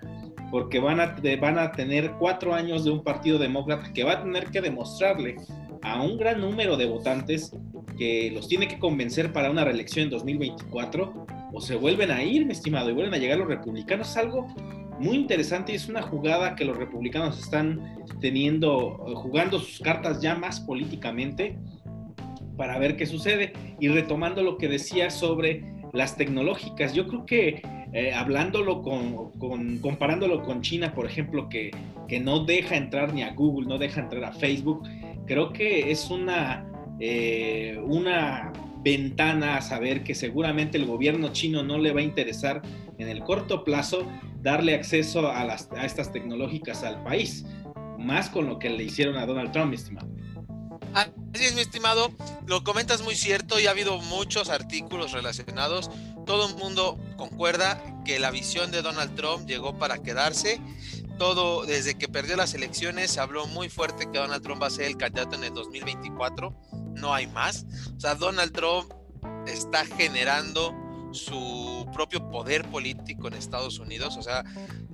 porque 0.51 0.79
van 0.79 0.99
a, 0.99 1.15
van 1.39 1.57
a 1.57 1.71
tener 1.71 2.11
cuatro 2.19 2.53
años 2.53 2.83
de 2.83 2.91
un 2.91 3.03
partido 3.03 3.39
demócrata 3.39 3.91
que 3.93 4.03
va 4.03 4.13
a 4.13 4.23
tener 4.23 4.51
que 4.51 4.61
demostrarle 4.61 5.37
a 5.81 6.01
un 6.03 6.17
gran 6.17 6.41
número 6.41 6.77
de 6.77 6.85
votantes 6.85 7.55
que 7.97 8.29
los 8.31 8.47
tiene 8.47 8.67
que 8.67 8.77
convencer 8.77 9.31
para 9.31 9.49
una 9.49 9.63
reelección 9.63 10.05
en 10.05 10.09
2024 10.11 11.25
o 11.53 11.61
se 11.61 11.75
vuelven 11.75 12.11
a 12.11 12.23
ir, 12.23 12.45
mi 12.45 12.51
estimado, 12.51 12.89
y 12.89 12.93
vuelven 12.93 13.13
a 13.13 13.17
llegar 13.17 13.37
los 13.37 13.47
republicanos. 13.47 14.09
Es 14.09 14.17
algo 14.17 14.47
muy 14.99 15.17
interesante 15.17 15.71
y 15.71 15.75
es 15.75 15.89
una 15.89 16.01
jugada 16.01 16.55
que 16.55 16.65
los 16.65 16.77
republicanos 16.77 17.39
están 17.39 17.97
teniendo, 18.19 18.97
jugando 19.15 19.59
sus 19.59 19.79
cartas 19.79 20.21
ya 20.21 20.35
más 20.35 20.59
políticamente 20.59 21.57
para 22.57 22.77
ver 22.77 22.95
qué 22.97 23.05
sucede. 23.05 23.53
Y 23.79 23.87
retomando 23.87 24.43
lo 24.43 24.57
que 24.57 24.67
decía 24.67 25.09
sobre 25.09 25.63
las 25.93 26.15
tecnológicas, 26.15 26.93
yo 26.93 27.07
creo 27.07 27.25
que 27.25 27.61
eh, 27.93 28.13
hablándolo 28.13 28.81
con, 28.81 29.79
comparándolo 29.79 30.43
con 30.43 30.61
China, 30.61 30.93
por 30.93 31.05
ejemplo, 31.05 31.49
que, 31.49 31.71
que, 32.07 32.19
no 32.19 32.45
deja 32.45 32.77
entrar 32.77 33.13
ni 33.13 33.23
a 33.23 33.33
Google, 33.33 33.67
no 33.67 33.77
deja 33.77 34.01
entrar 34.01 34.23
a 34.23 34.31
Facebook, 34.31 34.87
creo 35.25 35.51
que 35.51 35.91
es 35.91 36.09
una, 36.09 36.65
eh, 36.99 37.77
una 37.83 38.53
ventana 38.83 39.57
a 39.57 39.61
saber 39.61 40.03
que 40.03 40.15
seguramente 40.15 40.77
el 40.77 40.85
gobierno 40.85 41.33
chino 41.33 41.63
no 41.63 41.77
le 41.77 41.91
va 41.91 41.99
a 41.99 42.03
interesar 42.03 42.61
en 42.97 43.09
el 43.09 43.23
corto 43.23 43.63
plazo 43.63 44.07
darle 44.41 44.73
acceso 44.73 45.29
a, 45.29 45.43
las, 45.43 45.69
a 45.71 45.85
estas 45.85 46.11
tecnológicas 46.11 46.83
al 46.83 47.03
país, 47.03 47.45
más 47.99 48.29
con 48.29 48.47
lo 48.47 48.57
que 48.57 48.69
le 48.69 48.83
hicieron 48.83 49.17
a 49.17 49.25
Donald 49.25 49.51
Trump, 49.51 49.73
estimado. 49.73 50.07
Así 50.93 51.45
es, 51.45 51.55
mi 51.55 51.61
estimado, 51.61 52.11
lo 52.45 52.63
comentas 52.63 53.01
muy 53.01 53.15
cierto 53.15 53.59
y 53.59 53.67
ha 53.67 53.71
habido 53.71 53.97
muchos 53.97 54.49
artículos 54.49 55.13
relacionados. 55.13 55.89
Todo 56.25 56.49
el 56.49 56.55
mundo 56.55 56.99
concuerda 57.17 57.81
que 58.03 58.19
la 58.19 58.31
visión 58.31 58.71
de 58.71 58.81
Donald 58.81 59.15
Trump 59.15 59.47
llegó 59.47 59.77
para 59.77 60.01
quedarse. 60.01 60.59
Todo, 61.17 61.65
desde 61.65 61.97
que 61.97 62.07
perdió 62.07 62.35
las 62.35 62.53
elecciones, 62.53 63.11
se 63.11 63.19
habló 63.19 63.45
muy 63.47 63.69
fuerte 63.69 64.09
que 64.11 64.17
Donald 64.17 64.43
Trump 64.43 64.61
va 64.61 64.67
a 64.67 64.71
ser 64.71 64.85
el 64.85 64.97
candidato 64.97 65.35
en 65.35 65.45
el 65.45 65.53
2024. 65.53 66.53
No 66.95 67.13
hay 67.13 67.27
más. 67.27 67.65
O 67.95 67.99
sea, 67.99 68.15
Donald 68.15 68.51
Trump 68.51 68.91
está 69.47 69.85
generando 69.85 70.75
su 71.11 71.87
propio 71.93 72.29
poder 72.29 72.69
político 72.69 73.27
en 73.27 73.35
Estados 73.35 73.79
Unidos. 73.79 74.17
O 74.17 74.23
sea, 74.23 74.43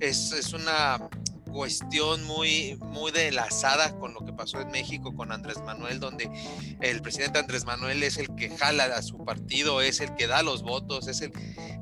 es, 0.00 0.32
es 0.32 0.52
una 0.52 1.08
cuestión 1.48 2.24
muy, 2.24 2.78
muy 2.80 3.10
delazada 3.10 3.98
con 3.98 4.14
lo 4.14 4.20
que 4.24 4.32
pasó 4.32 4.60
en 4.60 4.70
México 4.70 5.14
con 5.14 5.32
Andrés 5.32 5.58
Manuel, 5.64 6.00
donde 6.00 6.30
el 6.80 7.02
presidente 7.02 7.38
Andrés 7.38 7.64
Manuel 7.64 8.02
es 8.02 8.18
el 8.18 8.34
que 8.34 8.50
jala 8.56 8.84
a 8.84 9.02
su 9.02 9.24
partido, 9.24 9.80
es 9.80 10.00
el 10.00 10.14
que 10.14 10.26
da 10.26 10.42
los 10.42 10.62
votos, 10.62 11.08
es, 11.08 11.20
el, 11.20 11.32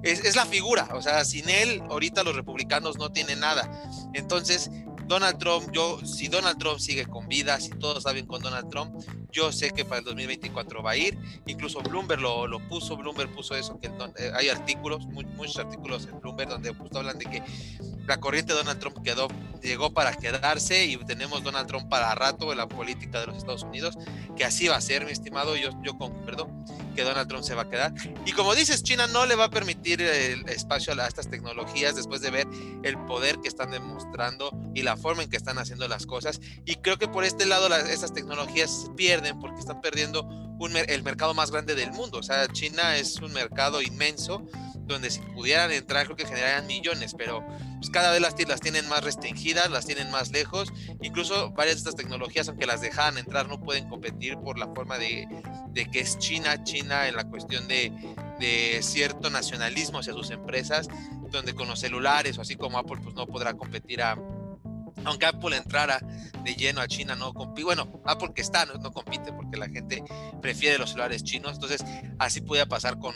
es, 0.03 0.37
la 0.37 0.47
figura, 0.47 0.89
o 0.95 1.03
sea, 1.03 1.25
sin 1.25 1.49
él 1.49 1.83
ahorita 1.91 2.23
los 2.23 2.37
republicanos 2.37 2.99
no 2.99 3.13
tienen 3.13 3.41
nada. 3.41 3.71
Entonces, 4.15 4.71
Donald 5.07 5.39
Trump, 5.39 5.71
yo, 5.73 6.01
si 6.05 6.29
Donald 6.29 6.59
Trump 6.59 6.79
sigue 6.79 7.07
con 7.07 7.29
vida, 7.29 7.61
si 7.61 7.71
todo 7.71 7.99
está 7.99 8.13
bien 8.13 8.27
con 8.27 8.43
Donald 8.43 8.69
Trump, 8.71 8.95
yo 9.31 9.53
sé 9.53 9.71
que 9.71 9.85
para 9.85 10.01
el 10.01 10.05
2024 10.05 10.83
va 10.83 10.93
a 10.93 10.97
ir. 10.97 11.17
Incluso 11.47 11.81
Bloomberg 11.81 12.21
lo, 12.21 12.47
lo 12.47 12.59
puso, 12.69 12.97
Bloomberg 12.97 13.33
puso 13.35 13.55
eso, 13.55 13.79
que 13.79 13.87
eh, 13.87 14.33
hay 14.35 14.49
artículos, 14.49 15.07
muchos 15.07 15.59
artículos 15.59 16.09
en 16.11 16.21
Bloomberg 16.21 16.49
donde 16.49 16.75
justo 16.75 16.99
hablan 16.99 17.19
de 17.19 17.27
que 17.27 17.43
la 18.07 18.19
corriente 18.19 18.53
de 18.53 18.59
Donald 18.59 18.81
Trump 18.81 19.03
quedó, 19.03 19.29
llegó 19.63 19.93
para 19.93 20.15
quedarse 20.15 20.87
y 20.87 20.97
tenemos 21.05 21.43
Donald 21.45 21.69
Trump 21.69 21.89
para 21.89 22.15
rato 22.15 22.51
en 22.51 22.59
la 22.59 22.69
política 22.69 23.21
de 23.21 23.27
los 23.27 23.37
Estados 23.37 23.63
Unidos, 23.63 23.97
que 24.37 24.45
así 24.45 24.69
va 24.69 24.77
a 24.77 24.81
ser, 24.81 25.05
mi 25.05 25.13
estimado, 25.13 25.57
yo, 25.57 25.71
yo 25.83 25.97
concuerdo 25.97 26.49
que 26.97 27.05
Donald 27.05 27.29
Trump 27.29 27.45
se 27.45 27.55
va 27.55 27.63
a 27.63 27.71
quedar. 27.71 27.95
Y 28.25 28.33
como 28.33 28.55
dices, 28.55 28.83
China 28.83 29.07
no 29.07 29.27
le 29.27 29.37
va 29.37 29.45
a 29.45 29.51
permitir 29.51 30.03
el 30.03 30.49
espacio 30.49 30.95
a 31.01 31.07
estas 31.07 31.29
tecnologías 31.29 31.95
después 31.95 32.21
de 32.23 32.31
ver 32.31 32.49
el 32.83 32.99
poder 33.07 33.39
que 33.39 33.49
están 33.49 33.71
demostrando 33.71 34.51
y 34.75 34.83
la 34.83 34.97
forma 34.97 35.23
en 35.23 35.31
que 35.31 35.37
están 35.37 35.59
haciendo 35.59 35.87
las 35.87 36.07
cosas. 36.07 36.41
Y 36.65 36.77
creo 36.77 36.99
que 36.99 37.07
por 37.07 37.25
este 37.25 37.47
lado 37.47 37.69
las, 37.69 37.89
estas 37.89 38.13
tecnologías 38.13 38.91
pierden 38.97 39.39
porque 39.39 39.61
están 39.61 39.81
perdiendo 39.81 40.29
el 40.89 41.03
mercado 41.03 41.35
más 41.35 41.51
grande 41.51 41.75
del 41.75 41.93
mundo. 41.93 42.19
O 42.19 42.23
sea, 42.23 42.49
China 42.49 42.97
es 42.97 43.21
un 43.21 43.33
mercado 43.33 43.83
inmenso 43.83 44.43
donde 44.87 45.11
si 45.11 45.21
pudieran 45.21 45.71
entrar 45.73 46.07
creo 46.07 46.17
que 46.17 46.27
generarían 46.27 46.67
millones, 46.67 47.15
pero 47.17 47.45
pues 47.77 47.91
cada 47.91 48.11
vez 48.13 48.21
las, 48.21 48.61
tienen 48.61 48.89
más 48.89 49.05
restringidas, 49.05 49.71
las 49.71 49.87
tienen 49.87 50.11
más 50.11 50.31
lejos, 50.31 50.73
incluso 51.03 51.51
varias 51.51 51.77
de 51.77 51.79
estas 51.91 51.97
tecnologías, 51.97 52.49
aunque 52.49 52.67
las 52.67 52.81
dejan 52.81 53.19
entrar, 53.19 53.49
no 53.49 53.61
pueden 53.61 53.89
competir 53.89 54.37
por 54.39 54.59
la 54.59 54.67
forma 54.69 54.99
de, 54.99 55.29
de 55.71 55.91
que 55.91 56.01
es 56.01 56.19
China, 56.19 56.63
China 56.65 57.09
en 57.09 57.17
la 57.17 57.25
cuestión 57.25 57.69
de, 57.69 57.93
de, 58.39 58.81
cierto 58.83 59.31
nacionalismo 59.31 59.99
hacia 59.99 60.13
sus 60.13 60.31
empresas, 60.31 60.89
donde 61.31 61.55
con 61.55 61.69
los 61.69 61.81
celulares 61.81 62.39
o 62.39 62.43
así 62.43 62.57
como 62.57 62.79
Apple 62.79 63.01
pues 63.03 63.15
no 63.15 63.27
podrá 63.27 63.55
competir 63.55 64.03
aunque 65.05 65.27
Apple 65.27 65.57
entrara 65.57 66.01
de 66.43 66.55
lleno 66.55 66.81
a 66.81 66.89
China, 66.89 67.15
no 67.15 67.33
compite, 67.33 67.65
bueno, 67.65 68.01
Apple 68.05 68.33
que 68.35 68.43
está, 68.43 68.67
no, 68.67 68.75
no, 68.75 68.93
compite 68.93 69.33
porque 69.33 69.57
la 69.57 69.69
gente 69.69 70.03
prefiere 70.41 70.79
los 70.79 70.91
celulares 70.91 71.23
chinos, 71.23 71.55
entonces 71.55 71.85
así 72.19 72.41
puede 72.41 72.67
pasar 72.67 72.99
con 72.99 73.15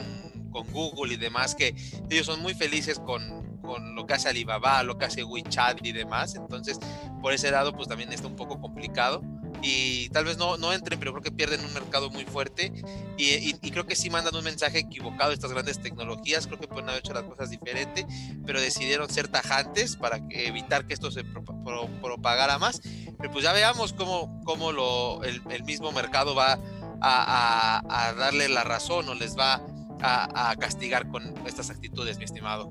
con 0.51 0.71
Google 0.73 1.15
y 1.15 1.17
demás, 1.17 1.55
que 1.55 1.75
ellos 2.11 2.27
son 2.27 2.41
muy 2.41 2.55
felices 2.55 2.99
con, 2.99 3.50
con 3.61 3.95
lo 3.95 4.07
que 4.07 4.15
hace 4.15 4.29
Alibaba, 4.29 4.83
lo 4.83 4.99
que 4.99 5.07
hace 5.07 5.25
WeChat 5.25 5.85
y 5.85 5.93
demás. 5.93 6.35
Entonces, 6.35 6.79
por 7.21 7.33
ese 7.33 7.51
lado, 7.51 7.73
pues 7.73 7.89
también 7.89 8.13
está 8.13 8.27
un 8.27 8.37
poco 8.37 8.61
complicado. 8.61 9.23
Y 9.63 10.09
tal 10.11 10.25
vez 10.25 10.39
no, 10.39 10.57
no 10.57 10.73
entren, 10.73 10.99
pero 10.99 11.13
creo 11.13 11.23
que 11.23 11.31
pierden 11.31 11.65
un 11.65 11.75
mercado 11.75 12.11
muy 12.11 12.25
fuerte. 12.25 12.73
Y, 13.17 13.53
creo 13.71 13.87
que 13.87 13.95
sí 13.95 14.09
mandan 14.11 14.35
un 14.35 14.45
mensaje 14.45 14.79
equivocado 14.79 15.31
a 15.31 15.35
estas 15.35 15.53
grandes 15.53 15.81
tecnologías. 15.81 16.47
Creo 16.47 16.59
que 16.59 16.67
pueden 16.67 16.89
haber 16.89 17.01
hecho 17.01 17.13
las 17.13 17.25
cosas 17.25 17.51
diferentes, 17.51 18.07
pero 18.47 18.61
decidieron 18.61 19.11
ser 19.11 19.29
tajantes 19.29 19.97
para 19.97 20.21
evitar 20.31 20.87
que 20.87 20.95
esto 20.95 21.11
se 21.11 21.25
propagara 21.25 22.59
más. 22.59 22.81
Pero 23.19 23.31
pues 23.31 23.45
ya 23.45 23.53
veamos 23.53 23.93
cómo, 23.93 24.41
cómo 24.45 24.73
lo, 24.73 25.23
el, 25.25 25.65
mismo 25.65 25.93
mercado 25.93 26.35
va 26.35 26.59
a, 27.03 27.83
a, 27.83 28.09
a 28.09 28.13
darle 28.15 28.49
la 28.49 28.65
razón 28.65 29.09
o 29.09 29.15
les 29.15 29.37
va 29.37 29.63
a, 30.03 30.55
castigar 30.59 31.09
con 31.09 31.35
estas 31.47 31.71
actitudes, 31.71 32.19
mi 32.19 32.25
estimado. 32.25 32.71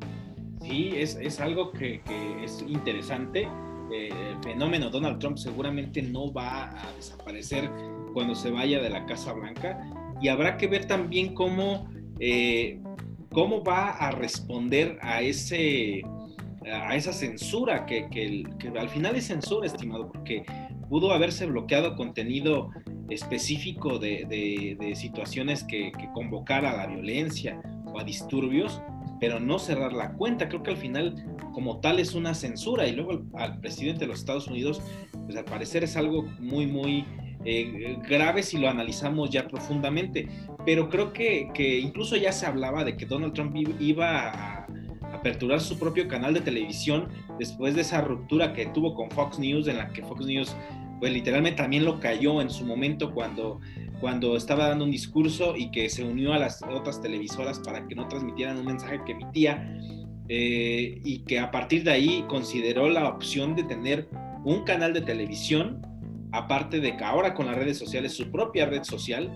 Sí, 0.70 0.94
es, 0.96 1.16
es 1.20 1.40
algo 1.40 1.72
que, 1.72 2.00
que, 2.02 2.44
es 2.44 2.64
interesante. 2.68 3.48
Eh, 3.92 4.10
el 4.10 4.44
fenómeno 4.44 4.92
Donald 4.92 5.18
Trump 5.18 5.38
seguramente 5.38 6.00
no 6.04 6.32
va 6.32 6.70
a 6.70 6.92
desaparecer 6.96 7.72
cuando 8.14 8.36
se 8.36 8.52
vaya 8.52 8.80
de 8.80 8.92
la 8.92 9.04
Casa 9.08 9.34
Blanca 9.34 9.80
y 10.22 10.28
habrá 10.28 10.58
que 10.58 10.68
ver 10.68 10.86
también 10.86 11.34
cómo, 11.34 11.90
eh, 12.20 12.80
cómo 13.32 13.64
va 13.64 13.90
a 13.90 14.12
responder 14.12 15.00
a, 15.02 15.22
ese, 15.22 16.04
a 16.72 16.96
esa 16.96 17.14
censura, 17.14 17.88
que, 17.88 18.08
que, 18.12 18.46
al 18.78 18.90
final 18.90 19.16
es 19.16 19.26
censura, 19.26 19.66
estimado, 19.66 20.12
porque 20.12 20.44
pudo 20.88 21.14
haberse 21.14 21.48
bloqueado 21.48 21.96
contenido 21.96 22.70
específico 23.10 23.98
de, 23.98 24.94
situaciones 24.96 25.64
que, 25.64 25.92
que 25.94 26.12
convocara 26.14 26.72
a 26.72 26.78
la 26.78 26.86
violencia 26.86 27.60
o 27.86 28.00
a 28.00 28.04
disturbios, 28.04 28.84
pero 29.20 29.40
no 29.40 29.60
cerrar 29.60 29.94
la 29.94 30.14
cuenta. 30.14 30.48
Creo 30.48 30.64
que 30.64 30.72
al 30.72 30.78
final, 30.78 31.16
como 31.54 31.80
tal, 31.80 32.00
es 32.00 32.16
una 32.16 32.34
censura. 32.34 32.88
Y 32.88 32.94
luego 32.94 33.22
al, 33.34 33.60
presidente 33.60 34.02
de 34.02 34.08
los 34.08 34.20
Estados 34.20 34.48
Unidos, 34.48 34.82
pues 35.26 35.36
al 35.36 35.46
parecer 35.46 35.84
es 35.84 35.98
algo 35.98 36.24
muy, 36.40 36.66
muy 36.66 37.06
eh, 37.46 37.98
grave 38.08 38.44
si 38.44 38.58
lo 38.58 38.70
analizamos 38.70 39.30
ya 39.30 39.48
profundamente. 39.48 40.28
Pero 40.66 40.90
creo 40.90 41.14
que, 41.14 41.50
que, 41.54 41.80
incluso 41.80 42.16
ya 42.16 42.32
se 42.32 42.46
hablaba 42.46 42.84
de 42.84 42.96
que 42.98 43.06
Donald 43.06 43.34
Trump 43.34 43.56
iba 43.80 44.30
a 44.30 44.68
aperturar 45.14 45.60
su 45.60 45.78
propio 45.78 46.08
canal 46.08 46.34
de 46.34 46.42
televisión 46.42 47.10
después 47.40 47.76
de 47.76 47.82
esa 47.82 48.02
ruptura 48.02 48.54
que 48.54 48.68
tuvo 48.68 48.94
con 48.94 49.10
Fox 49.12 49.40
News, 49.40 49.68
en 49.68 49.78
la 49.78 49.90
que 49.90 50.04
Fox 50.04 50.26
News 50.26 50.56
pues 51.00 51.14
literalmente 51.14 51.58
también 51.62 51.86
lo 51.86 52.00
cayó 52.00 52.42
en 52.42 52.50
su 52.50 52.66
momento 52.66 53.14
cuando, 53.14 53.62
cuando 54.00 54.36
estaba 54.36 54.68
dando 54.68 54.86
un 54.86 54.92
discurso 54.92 55.56
y 55.56 55.72
que 55.72 55.90
se 55.90 56.04
unió 56.04 56.34
a 56.34 56.40
las 56.40 56.62
otras 56.64 57.02
televisoras 57.02 57.60
para 57.60 57.88
que 57.88 57.96
no 57.96 58.08
transmitieran 58.08 58.58
un 58.58 58.66
mensaje 58.66 59.00
que 59.06 59.12
emitía 59.12 59.78
eh, 60.30 61.02
y 61.04 61.20
que 61.26 61.40
a 61.40 61.52
partir 61.52 61.84
de 61.84 61.92
ahí 61.92 62.26
consideró 62.30 62.90
la 62.90 63.10
opción 63.10 63.56
de 63.56 63.64
tener 63.64 64.08
un 64.46 64.64
canal 64.64 64.94
de 64.94 65.02
televisión, 65.02 65.82
aparte 66.32 66.80
de 66.80 66.96
que 66.96 67.04
ahora 67.04 67.34
con 67.34 67.48
las 67.48 67.56
redes 67.56 67.78
sociales, 67.78 68.14
su 68.14 68.32
propia 68.32 68.66
red 68.66 68.84
social, 68.84 69.30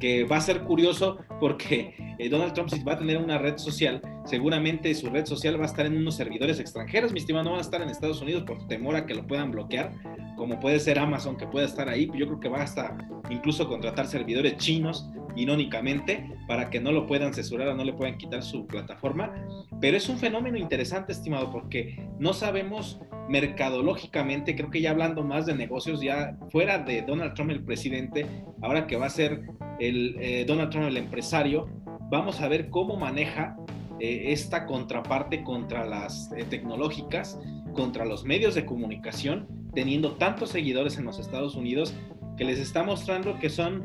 que 0.00 0.24
va 0.24 0.38
a 0.38 0.40
ser 0.40 0.62
curioso 0.62 1.18
porque 1.38 1.94
eh, 2.18 2.28
Donald 2.28 2.54
Trump 2.54 2.70
va 2.86 2.94
a 2.94 2.98
tener 2.98 3.18
una 3.18 3.38
red 3.38 3.56
social, 3.56 4.02
seguramente 4.24 4.94
su 4.94 5.10
red 5.10 5.26
social 5.26 5.58
va 5.58 5.64
a 5.64 5.66
estar 5.66 5.86
en 5.86 5.96
unos 5.96 6.16
servidores 6.16 6.60
extranjeros, 6.60 7.12
mi 7.12 7.18
estimado, 7.18 7.44
no 7.44 7.50
van 7.50 7.58
a 7.58 7.62
estar 7.62 7.82
en 7.82 7.88
Estados 7.88 8.20
Unidos 8.20 8.44
por 8.44 8.66
temor 8.68 8.96
a 8.96 9.06
que 9.06 9.14
lo 9.14 9.26
puedan 9.26 9.50
bloquear, 9.50 9.92
como 10.36 10.60
puede 10.60 10.80
ser 10.80 10.98
Amazon 10.98 11.36
que 11.36 11.46
pueda 11.46 11.66
estar 11.66 11.88
ahí, 11.88 12.10
yo 12.14 12.26
creo 12.26 12.40
que 12.40 12.48
va 12.48 12.62
hasta 12.62 12.96
incluso 13.30 13.68
contratar 13.68 14.06
servidores 14.06 14.56
chinos 14.56 15.10
irónicamente 15.36 16.30
para 16.46 16.70
que 16.70 16.80
no 16.80 16.92
lo 16.92 17.06
puedan 17.06 17.32
censurar 17.32 17.68
o 17.68 17.74
no 17.74 17.84
le 17.84 17.92
puedan 17.92 18.18
quitar 18.18 18.42
su 18.42 18.66
plataforma, 18.66 19.32
pero 19.80 19.96
es 19.96 20.08
un 20.08 20.18
fenómeno 20.18 20.58
interesante, 20.58 21.12
estimado, 21.12 21.50
porque 21.50 22.06
no 22.18 22.32
sabemos 22.32 23.00
mercadológicamente, 23.28 24.54
creo 24.54 24.70
que 24.70 24.80
ya 24.80 24.90
hablando 24.90 25.22
más 25.22 25.46
de 25.46 25.54
negocios, 25.54 26.00
ya 26.00 26.36
fuera 26.50 26.78
de 26.78 27.02
Donald 27.02 27.34
Trump 27.34 27.50
el 27.50 27.64
presidente, 27.64 28.26
ahora 28.60 28.86
que 28.86 28.96
va 28.96 29.06
a 29.06 29.10
ser 29.10 29.42
el 29.78 30.16
eh, 30.20 30.44
Donald 30.46 30.70
Trump 30.70 30.86
el 30.86 30.96
empresario, 30.96 31.68
vamos 32.10 32.40
a 32.40 32.48
ver 32.48 32.68
cómo 32.68 32.96
maneja 32.96 33.56
eh, 34.02 34.32
esta 34.32 34.66
contraparte 34.66 35.42
contra 35.42 35.86
las 35.86 36.30
eh, 36.32 36.44
tecnológicas, 36.48 37.38
contra 37.72 38.04
los 38.04 38.24
medios 38.24 38.54
de 38.54 38.66
comunicación, 38.66 39.48
teniendo 39.74 40.12
tantos 40.16 40.50
seguidores 40.50 40.98
en 40.98 41.04
los 41.04 41.18
Estados 41.18 41.54
Unidos 41.54 41.94
que 42.36 42.44
les 42.44 42.58
está 42.58 42.82
mostrando 42.82 43.38
que 43.38 43.50
son 43.50 43.84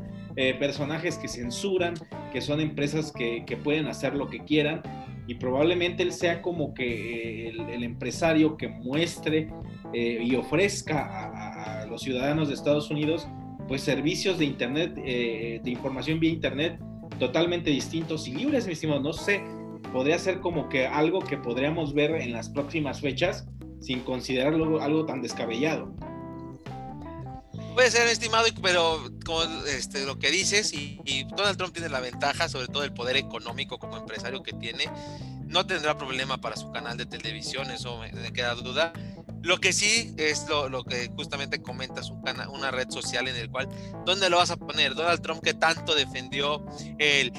personajes 0.60 1.18
que 1.18 1.26
censuran, 1.26 1.94
que 2.32 2.40
son 2.40 2.60
empresas 2.60 3.10
que, 3.10 3.44
que 3.44 3.56
pueden 3.56 3.88
hacer 3.88 4.14
lo 4.14 4.28
que 4.28 4.44
quieran 4.44 4.82
y 5.28 5.34
probablemente 5.34 6.02
él 6.02 6.12
sea 6.12 6.40
como 6.40 6.72
que 6.72 7.48
el, 7.48 7.84
empresario 7.84 8.56
que 8.56 8.66
muestre 8.66 9.50
eh, 9.92 10.22
y 10.24 10.34
ofrezca 10.34 11.82
a, 11.82 11.86
los 11.86 12.02
ciudadanos 12.02 12.48
de 12.48 12.54
Estados 12.54 12.90
Unidos 12.90 13.28
pues 13.68 13.82
servicios 13.82 14.38
de 14.38 14.46
internet, 14.46 14.94
eh, 15.04 15.60
de 15.62 15.70
información 15.70 16.18
vía 16.18 16.30
internet 16.30 16.80
totalmente 17.18 17.70
distintos 17.70 18.26
y 18.26 18.34
libres, 18.34 18.66
mi 18.66 18.72
estimado. 18.72 19.00
No 19.00 19.12
sé, 19.12 19.42
podría 19.88 20.18
ser 20.18 20.40
como 20.40 20.68
que 20.68 20.86
algo 20.86 21.20
que 21.20 21.36
podríamos 21.36 21.94
ver 21.94 22.12
en 22.12 22.32
las 22.32 22.48
próximas 22.48 23.00
fechas 23.00 23.46
sin 23.80 24.00
considerarlo 24.00 24.82
algo 24.82 25.06
tan 25.06 25.22
descabellado. 25.22 25.92
Puede 27.74 27.90
ser 27.92 28.08
estimado, 28.08 28.48
pero 28.60 29.08
como 29.24 29.42
este, 29.66 30.04
lo 30.04 30.18
que 30.18 30.32
dices, 30.32 30.72
y, 30.72 30.98
Donald 31.36 31.56
Trump 31.56 31.72
tiene 31.72 31.88
la 31.88 32.00
ventaja, 32.00 32.48
sobre 32.48 32.66
todo 32.66 32.82
el 32.82 32.92
poder 32.92 33.16
económico 33.16 33.78
como 33.78 33.96
empresario 33.96 34.42
que 34.42 34.52
tiene, 34.52 34.86
no 35.46 35.64
tendrá 35.64 35.96
problema 35.96 36.38
para 36.38 36.56
su 36.56 36.72
canal 36.72 36.96
de 36.96 37.06
televisión, 37.06 37.70
eso 37.70 37.98
me, 37.98 38.32
queda 38.32 38.54
duda. 38.56 38.92
Lo 39.42 39.58
que 39.58 39.72
sí 39.72 40.14
es 40.16 40.46
lo, 40.48 40.84
que 40.84 41.08
justamente 41.14 41.62
comentas, 41.62 42.10
un 42.10 42.22
una 42.50 42.70
red 42.70 42.90
social 42.90 43.28
en 43.28 43.36
el 43.36 43.50
cual, 43.50 43.68
¿dónde 44.04 44.28
lo 44.28 44.36
vas 44.38 44.50
a 44.50 44.56
poner? 44.56 44.94
Donald 44.94 45.22
Trump 45.22 45.42
que 45.42 45.54
tanto 45.54 45.94
defendió 45.94 46.64
el, 46.98 47.32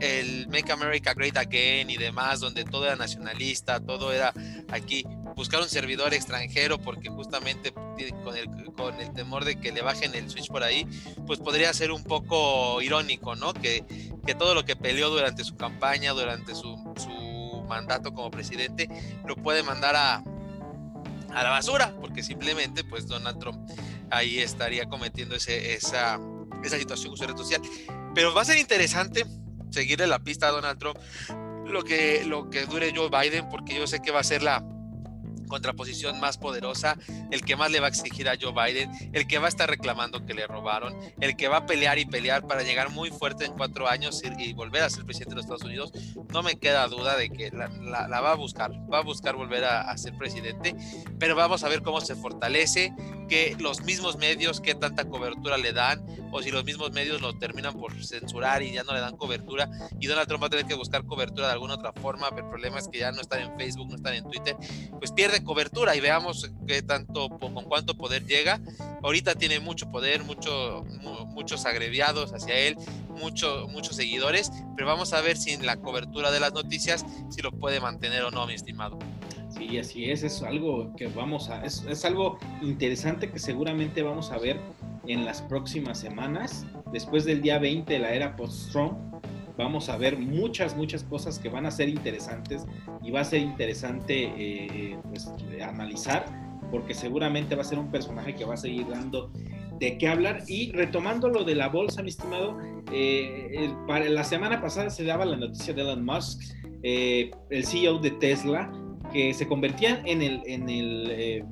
el 0.00 0.48
Make 0.48 0.72
America 0.72 1.14
Great 1.14 1.36
Again 1.36 1.90
y 1.90 1.96
demás, 1.96 2.40
donde 2.40 2.64
todo 2.64 2.86
era 2.86 2.96
nacionalista, 2.96 3.80
todo 3.80 4.12
era 4.12 4.32
aquí 4.70 5.04
buscar 5.36 5.60
un 5.60 5.68
servidor 5.68 6.12
extranjero 6.14 6.78
porque 6.78 7.08
justamente 7.08 7.72
con 7.72 8.36
el, 8.36 8.72
con 8.72 9.00
el 9.00 9.12
temor 9.12 9.44
de 9.44 9.58
que 9.58 9.72
le 9.72 9.82
bajen 9.82 10.14
el 10.14 10.28
switch 10.30 10.48
por 10.48 10.62
ahí, 10.62 10.86
pues 11.26 11.38
podría 11.38 11.72
ser 11.72 11.92
un 11.92 12.04
poco 12.04 12.80
irónico, 12.82 13.36
¿no? 13.36 13.52
Que, 13.54 13.84
que 14.26 14.34
todo 14.34 14.54
lo 14.54 14.64
que 14.64 14.76
peleó 14.76 15.10
durante 15.10 15.44
su 15.44 15.56
campaña, 15.56 16.12
durante 16.12 16.54
su, 16.54 16.76
su 16.96 17.64
mandato 17.68 18.12
como 18.12 18.30
presidente, 18.30 18.88
lo 19.26 19.36
puede 19.36 19.62
mandar 19.62 19.96
a, 19.96 20.22
a 21.34 21.42
la 21.42 21.50
basura, 21.50 21.94
porque 22.00 22.22
simplemente 22.22 22.84
pues 22.84 23.06
Donald 23.06 23.38
Trump 23.38 23.58
ahí 24.10 24.38
estaría 24.38 24.86
cometiendo 24.86 25.34
ese, 25.34 25.74
esa, 25.74 26.18
esa 26.64 26.78
situación 26.78 27.16
social. 27.16 27.62
Pero 28.14 28.34
va 28.34 28.42
a 28.42 28.44
ser 28.44 28.58
interesante 28.58 29.26
seguirle 29.70 30.06
la 30.06 30.18
pista 30.18 30.48
a 30.48 30.50
Donald 30.50 30.78
Trump 30.78 30.98
lo 31.66 31.84
que, 31.84 32.24
lo 32.24 32.50
que 32.50 32.66
dure 32.66 32.92
Joe 32.94 33.08
Biden, 33.08 33.48
porque 33.48 33.74
yo 33.74 33.86
sé 33.86 34.00
que 34.00 34.10
va 34.10 34.20
a 34.20 34.24
ser 34.24 34.42
la, 34.42 34.64
contraposición 35.50 36.18
más 36.18 36.38
poderosa, 36.38 36.96
el 37.30 37.42
que 37.42 37.56
más 37.56 37.70
le 37.70 37.80
va 37.80 37.86
a 37.86 37.90
exigir 37.90 38.26
a 38.30 38.38
Joe 38.40 38.52
Biden, 38.52 38.90
el 39.12 39.26
que 39.26 39.38
va 39.38 39.46
a 39.46 39.48
estar 39.50 39.68
reclamando 39.68 40.24
que 40.24 40.32
le 40.32 40.46
robaron, 40.46 40.96
el 41.20 41.36
que 41.36 41.48
va 41.48 41.58
a 41.58 41.66
pelear 41.66 41.98
y 41.98 42.06
pelear 42.06 42.46
para 42.46 42.62
llegar 42.62 42.88
muy 42.88 43.10
fuerte 43.10 43.44
en 43.44 43.52
cuatro 43.52 43.88
años 43.88 44.22
y, 44.38 44.54
volver 44.54 44.82
a 44.82 44.90
ser 44.90 45.04
presidente 45.04 45.30
de 45.30 45.36
los 45.36 45.44
Estados 45.44 45.64
Unidos, 45.64 45.92
no 46.32 46.42
me 46.42 46.56
queda 46.56 46.86
duda 46.86 47.16
de 47.16 47.30
que 47.30 47.50
la, 47.50 47.68
va 48.20 48.32
a 48.32 48.36
buscar, 48.36 48.72
va 48.92 48.98
a 48.98 49.02
buscar 49.02 49.36
volver 49.36 49.64
a, 49.64 49.96
ser 49.98 50.16
presidente, 50.16 50.74
pero 51.18 51.34
vamos 51.34 51.64
a 51.64 51.68
ver 51.68 51.82
cómo 51.82 52.00
se 52.00 52.14
fortalece, 52.14 52.94
que 53.28 53.56
los 53.60 53.82
mismos 53.82 54.16
medios, 54.16 54.60
qué 54.60 54.74
tanta 54.74 55.04
cobertura 55.04 55.56
le 55.56 55.72
dan, 55.72 56.04
o 56.32 56.42
si 56.42 56.50
los 56.50 56.64
mismos 56.64 56.90
medios 56.92 57.20
lo 57.20 57.38
terminan 57.38 57.74
por 57.74 57.92
censurar 58.04 58.62
y 58.62 58.72
ya 58.72 58.82
no 58.82 58.92
le 58.92 59.00
dan 59.00 59.16
cobertura, 59.16 59.70
y 60.00 60.06
Donald 60.06 60.26
Trump 60.26 60.42
va 60.42 60.46
a 60.48 60.50
tener 60.50 60.66
que 60.66 60.74
buscar 60.74 61.04
cobertura 61.04 61.46
de 61.46 61.52
alguna 61.52 61.74
otra 61.74 61.92
forma, 61.92 62.28
pero 62.30 62.46
el 62.46 62.50
problema 62.50 62.78
es 62.78 62.88
que 62.88 62.98
ya 62.98 63.12
no 63.12 63.20
están 63.20 63.40
en 63.40 63.56
Facebook, 63.56 63.88
no 63.88 63.96
están 63.96 64.14
en 64.14 64.24
Twitter, 64.24 64.56
pues 64.98 65.12
pierde 65.12 65.39
cobertura 65.42 65.96
y 65.96 66.00
veamos 66.00 66.50
qué 66.66 66.82
tanto, 66.82 67.28
con 67.38 67.54
cuánto 67.64 67.96
poder 67.96 68.26
llega. 68.26 68.60
Ahorita 69.02 69.34
tiene 69.34 69.60
mucho 69.60 69.90
poder, 69.90 70.24
mucho, 70.24 70.84
muchos 71.28 71.66
agreviados 71.66 72.32
hacia 72.32 72.54
él, 72.56 72.76
mucho, 73.08 73.66
muchos 73.68 73.96
seguidores, 73.96 74.50
pero 74.76 74.86
vamos 74.86 75.12
a 75.12 75.20
ver 75.20 75.36
si 75.36 75.50
en 75.50 75.66
la 75.66 75.76
cobertura 75.76 76.30
de 76.30 76.40
las 76.40 76.52
noticias 76.52 77.04
si 77.30 77.42
lo 77.42 77.52
puede 77.52 77.80
mantener 77.80 78.22
o 78.24 78.30
no, 78.30 78.46
mi 78.46 78.54
estimado. 78.54 78.98
Sí, 79.48 79.78
así 79.78 80.10
es, 80.10 80.22
es 80.22 80.42
algo 80.42 80.94
que 80.96 81.08
vamos 81.08 81.50
a, 81.50 81.64
es, 81.64 81.84
es 81.88 82.04
algo 82.04 82.38
interesante 82.62 83.30
que 83.30 83.38
seguramente 83.38 84.02
vamos 84.02 84.30
a 84.30 84.38
ver 84.38 84.60
en 85.06 85.24
las 85.24 85.42
próximas 85.42 85.98
semanas, 85.98 86.66
después 86.92 87.24
del 87.24 87.42
día 87.42 87.58
20 87.58 87.92
de 87.92 87.98
la 87.98 88.12
era 88.12 88.36
post-Trump, 88.36 89.09
vamos 89.60 89.88
a 89.88 89.96
ver 89.96 90.18
muchas, 90.18 90.76
muchas 90.76 91.04
cosas 91.04 91.38
que 91.38 91.48
van 91.48 91.66
a 91.66 91.70
ser 91.70 91.88
interesantes 91.88 92.66
y 93.02 93.10
va 93.10 93.20
a 93.20 93.24
ser 93.24 93.40
interesante 93.40 94.32
eh, 94.36 94.98
pues, 95.08 95.30
analizar 95.62 96.24
porque 96.70 96.94
seguramente 96.94 97.54
va 97.54 97.62
a 97.62 97.64
ser 97.64 97.78
un 97.78 97.90
personaje 97.90 98.34
que 98.34 98.44
va 98.44 98.54
a 98.54 98.56
seguir 98.56 98.86
dando 98.88 99.30
de 99.78 99.98
qué 99.98 100.08
hablar. 100.08 100.44
Y 100.46 100.70
retomando 100.72 101.28
lo 101.28 101.42
de 101.44 101.56
la 101.56 101.68
bolsa, 101.68 102.02
mi 102.02 102.10
estimado, 102.10 102.56
eh, 102.92 103.72
para, 103.88 104.08
la 104.08 104.24
semana 104.24 104.60
pasada 104.60 104.90
se 104.90 105.04
daba 105.04 105.24
la 105.24 105.36
noticia 105.36 105.74
de 105.74 105.82
Elon 105.82 106.04
Musk, 106.04 106.40
eh, 106.82 107.30
el 107.50 107.64
CEO 107.64 107.98
de 107.98 108.12
Tesla, 108.12 108.70
que 109.12 109.34
se 109.34 109.48
convertía 109.48 110.00
en 110.04 110.22
el, 110.22 110.42
en 110.46 110.68
el, 110.68 111.44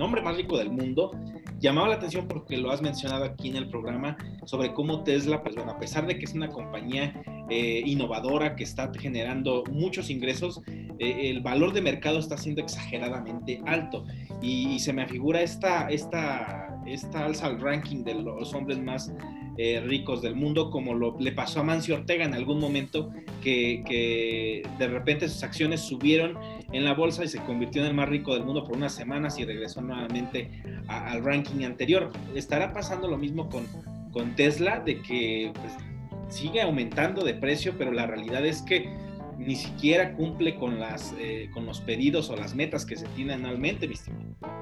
hombre 0.00 0.20
más 0.20 0.36
rico 0.36 0.58
del 0.58 0.70
mundo 0.70 1.10
llamaba 1.58 1.88
la 1.88 1.94
atención 1.94 2.26
porque 2.28 2.56
lo 2.56 2.70
has 2.70 2.82
mencionado 2.82 3.24
aquí 3.24 3.48
en 3.48 3.56
el 3.56 3.68
programa 3.68 4.16
sobre 4.44 4.72
cómo 4.72 5.02
Tesla, 5.02 5.42
pues 5.42 5.54
bueno, 5.54 5.72
a 5.72 5.78
pesar 5.78 6.06
de 6.06 6.18
que 6.18 6.24
es 6.24 6.34
una 6.34 6.48
compañía 6.48 7.20
eh, 7.50 7.82
innovadora 7.84 8.56
que 8.56 8.64
está 8.64 8.90
generando 8.98 9.64
muchos 9.70 10.10
ingresos, 10.10 10.60
eh, 10.98 11.30
el 11.30 11.40
valor 11.40 11.72
de 11.72 11.80
mercado 11.80 12.18
está 12.18 12.36
siendo 12.36 12.60
exageradamente 12.60 13.60
alto. 13.66 14.06
Y, 14.40 14.78
se 14.78 14.92
me 14.92 15.02
afigura 15.02 15.42
esta, 15.42 15.88
esta, 15.90 16.80
esta 16.86 17.24
alza 17.24 17.46
al 17.46 17.60
ranking 17.60 18.04
de 18.04 18.14
los 18.14 18.54
hombres 18.54 18.78
más 18.78 19.12
eh, 19.60 19.80
ricos 19.84 20.22
del 20.22 20.36
mundo, 20.36 20.70
como 20.70 20.94
lo, 20.94 21.18
le 21.18 21.32
pasó 21.32 21.58
a 21.58 21.62
Mancio 21.64 21.96
Ortega 21.96 22.24
en 22.24 22.32
algún 22.32 22.60
momento, 22.60 23.10
que, 23.42 24.62
de 24.78 24.86
repente 24.86 25.28
sus 25.28 25.42
acciones 25.42 25.80
subieron 25.80 26.38
en 26.72 26.84
la 26.84 26.94
bolsa 26.94 27.24
y 27.24 27.28
se 27.28 27.40
convirtió 27.40 27.82
en 27.82 27.88
el 27.88 27.94
más 27.94 28.08
rico 28.08 28.34
del 28.34 28.44
mundo 28.44 28.62
por 28.62 28.76
unas 28.76 28.94
semanas 28.94 29.36
y 29.40 29.44
regresó 29.44 29.80
nuevamente 29.82 30.62
al 30.86 31.24
ranking 31.24 31.64
anterior. 31.64 32.12
¿Estará 32.36 32.72
pasando 32.72 33.08
lo 33.08 33.18
mismo 33.18 33.48
con, 33.48 33.66
Tesla, 34.36 34.78
de 34.78 35.00
que 35.02 35.52
pues, 35.54 35.72
sigue 36.28 36.62
aumentando 36.62 37.24
de 37.24 37.34
precio, 37.34 37.74
pero 37.76 37.90
la 37.90 38.06
realidad 38.06 38.46
es 38.46 38.62
que 38.62 38.88
ni 39.38 39.56
siquiera 39.56 40.14
cumple 40.14 40.54
con, 40.54 40.78
las, 40.78 41.14
eh, 41.18 41.50
los 41.54 41.80
pedidos 41.80 42.30
o 42.30 42.36
las 42.36 42.54
metas 42.54 42.86
que 42.86 42.94
se 42.94 43.06
tienen 43.08 43.44
anualmente, 43.44 43.88
mi 43.88 43.94
estimado? 43.94 44.57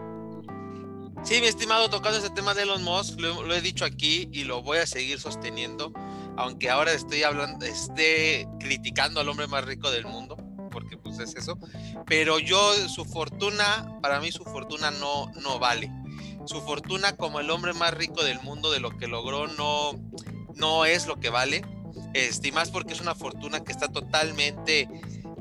Sí, 1.27 1.41
mi 1.41 1.49
estimado, 1.49 1.91
tocando 1.91 2.21
ese 2.21 2.31
tema 2.31 2.55
de 2.55 2.63
Elon 2.63 2.85
Musk, 2.85 3.19
lo, 3.19 3.53
he 3.53 3.61
dicho 3.61 3.85
aquí 3.85 4.29
y 4.33 4.45
lo 4.45 4.63
voy 4.63 4.79
a 4.79 4.87
seguir 4.87 5.19
sosteniendo, 5.19 5.93
aunque 6.37 6.71
ahora 6.71 6.93
estoy 6.93 7.25
hablando, 7.25 7.67
esté 7.67 8.47
criticando 8.61 9.19
al 9.19 9.29
hombre 9.29 9.49
más 9.49 9.65
rico 9.65 9.91
del 9.91 10.07
mundo, 10.07 10.37
porque 10.71 10.97
pues 10.97 11.19
es 11.19 11.35
eso, 11.35 11.59
pero 12.07 12.39
yo, 12.39 12.73
su 12.89 13.05
fortuna, 13.05 13.99
para 14.03 14.21
mí 14.21 14.31
su 14.31 14.45
fortuna 14.45 14.93
no, 14.93 15.33
no 15.43 15.59
vale. 15.59 15.91
Su 16.45 16.61
fortuna 16.61 17.17
como 17.17 17.41
el 17.41 17.51
hombre 17.51 17.73
más 17.73 17.93
rico 17.93 18.23
del 18.23 18.41
mundo 18.43 18.71
de 18.71 18.79
lo 18.79 18.97
que 18.97 19.09
logró 19.09 19.49
no, 19.49 20.01
no 20.55 20.85
es 20.85 21.09
lo 21.09 21.19
que 21.19 21.31
vale. 21.31 21.65
Este, 22.15 22.53
más 22.53 22.71
porque 22.71 22.93
es 22.93 23.01
una 23.01 23.17
fortuna 23.17 23.65
que 23.65 23.73
está 23.73 23.89
totalmente 23.89 24.89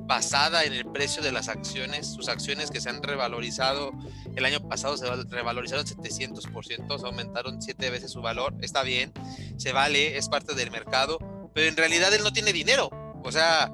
basada 0.06 0.64
en 0.64 0.74
el 0.74 0.86
precio 0.86 1.22
de 1.22 1.32
las 1.32 1.48
acciones, 1.48 2.08
sus 2.08 2.30
acciones 2.30 2.72
que 2.72 2.82
se 2.82 2.90
han 2.90 3.02
revalorizado, 3.02 3.92
el 4.36 4.46
año 4.46 4.60
pasado 4.68 4.98
se 4.98 5.06
revalorizaron 5.30 5.86
700%, 5.86 7.00
se 7.00 7.06
aumentaron 7.06 7.62
siete 7.62 7.90
veces 7.90 8.12
su 8.12 8.22
valor, 8.22 8.54
está 8.62 8.84
bien, 8.84 9.12
se 9.58 9.72
vale, 9.72 10.18
es 10.18 10.30
parte 10.30 10.54
del 10.54 10.72
mercado, 10.72 11.18
pero 11.54 11.68
en 11.68 11.78
realidad 11.78 12.14
él 12.14 12.24
no 12.24 12.34
tiene 12.34 12.54
dinero, 12.54 12.90
o 13.24 13.32
sea, 13.32 13.72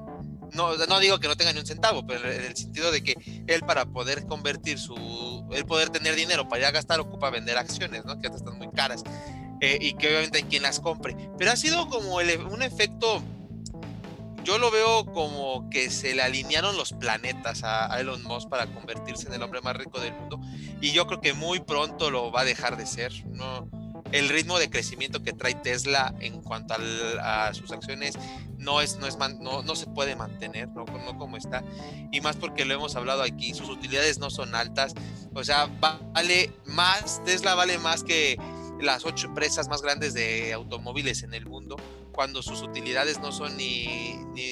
no, 0.54 0.76
no 0.76 1.00
digo 1.00 1.20
que 1.20 1.28
no 1.28 1.36
tenga 1.36 1.54
ni 1.54 1.60
un 1.60 1.66
centavo, 1.66 2.06
pero 2.06 2.30
en 2.32 2.44
el 2.44 2.56
sentido 2.56 2.92
de 2.92 3.04
que 3.04 3.16
él 3.48 3.62
para 3.62 3.86
poder 3.86 4.26
convertir 4.26 4.80
su, 4.80 5.48
él 5.52 5.66
poder 5.66 5.90
tener 5.90 6.16
dinero 6.16 6.48
para 6.48 6.62
ir 6.62 6.66
a 6.66 6.72
gastar 6.72 7.00
ocupa 7.00 7.30
vender 7.30 7.58
acciones, 7.58 8.06
¿no? 8.06 8.20
Que 8.20 8.28
están 8.28 8.58
muy 8.58 8.70
caras. 8.70 9.04
Eh, 9.62 9.78
y 9.80 9.94
que 9.94 10.08
obviamente 10.08 10.40
hay 10.40 10.44
quien 10.46 10.64
las 10.64 10.80
compre. 10.80 11.16
Pero 11.38 11.52
ha 11.52 11.56
sido 11.56 11.88
como 11.88 12.16
un 12.16 12.64
efecto 12.64 13.22
yo 14.44 14.58
lo 14.58 14.72
veo 14.72 15.06
como 15.06 15.70
que 15.70 15.90
se 15.90 16.16
le 16.16 16.22
alinearon 16.22 16.76
los 16.78 16.94
planetas 16.94 17.64
a, 17.64 18.00
Elon 18.00 18.24
Musk 18.24 18.50
para 18.50 18.68
convertirse 18.68 19.28
en 19.28 19.34
el 19.34 19.44
hombre 19.44 19.62
más 19.62 19.76
rico 19.76 20.00
del 20.00 20.14
mundo 20.14 20.40
y 20.82 20.92
yo 20.92 21.08
creo 21.08 21.22
que 21.22 21.34
muy 21.34 21.60
pronto 21.60 22.10
lo 22.10 22.32
va 22.32 22.42
a 22.42 22.46
dejar 22.46 22.78
de 22.78 22.86
ser. 22.86 23.12
No, 23.28 23.70
el 24.12 24.30
ritmo 24.30 24.60
de 24.60 24.70
crecimiento 24.70 25.24
que 25.24 25.34
trae 25.34 25.56
Tesla 25.56 26.14
en 26.20 26.42
cuanto 26.42 26.76
a 27.22 27.54
sus 27.54 27.72
acciones 27.72 28.18
no 28.58 28.82
es 28.82 28.98
no 28.98 29.08
es 29.08 29.18
no, 29.40 29.64
no 29.64 29.76
se 29.76 29.88
puede 29.88 30.16
mantener 30.16 30.70
no, 30.70 30.86
no 30.86 31.18
como 31.18 31.38
está 31.38 31.64
y 32.12 32.22
más 32.22 32.36
porque 32.36 32.66
lo 32.66 32.74
hemos 32.74 32.96
hablado 32.96 33.24
aquí 33.24 33.54
sus 33.54 33.70
utilidades 33.70 34.20
no 34.20 34.30
son 34.30 34.54
altas 34.54 34.94
o 35.34 35.44
sea 35.44 35.68
vale 35.80 36.54
más 36.66 37.24
Tesla 37.26 37.56
vale 37.56 37.80
más 37.80 38.04
que 38.04 38.38
las 38.82 39.06
ocho 39.06 39.28
empresas 39.28 39.68
más 39.68 39.82
grandes 39.82 40.14
de 40.14 40.54
automóviles 40.54 41.24
en 41.24 41.34
el 41.34 41.46
mundo 41.46 41.78
cuando 42.12 42.42
sus 42.42 42.62
utilidades 42.62 43.20
no 43.20 43.32
son 43.32 43.56
ni, 43.58 44.18
ni, 44.34 44.52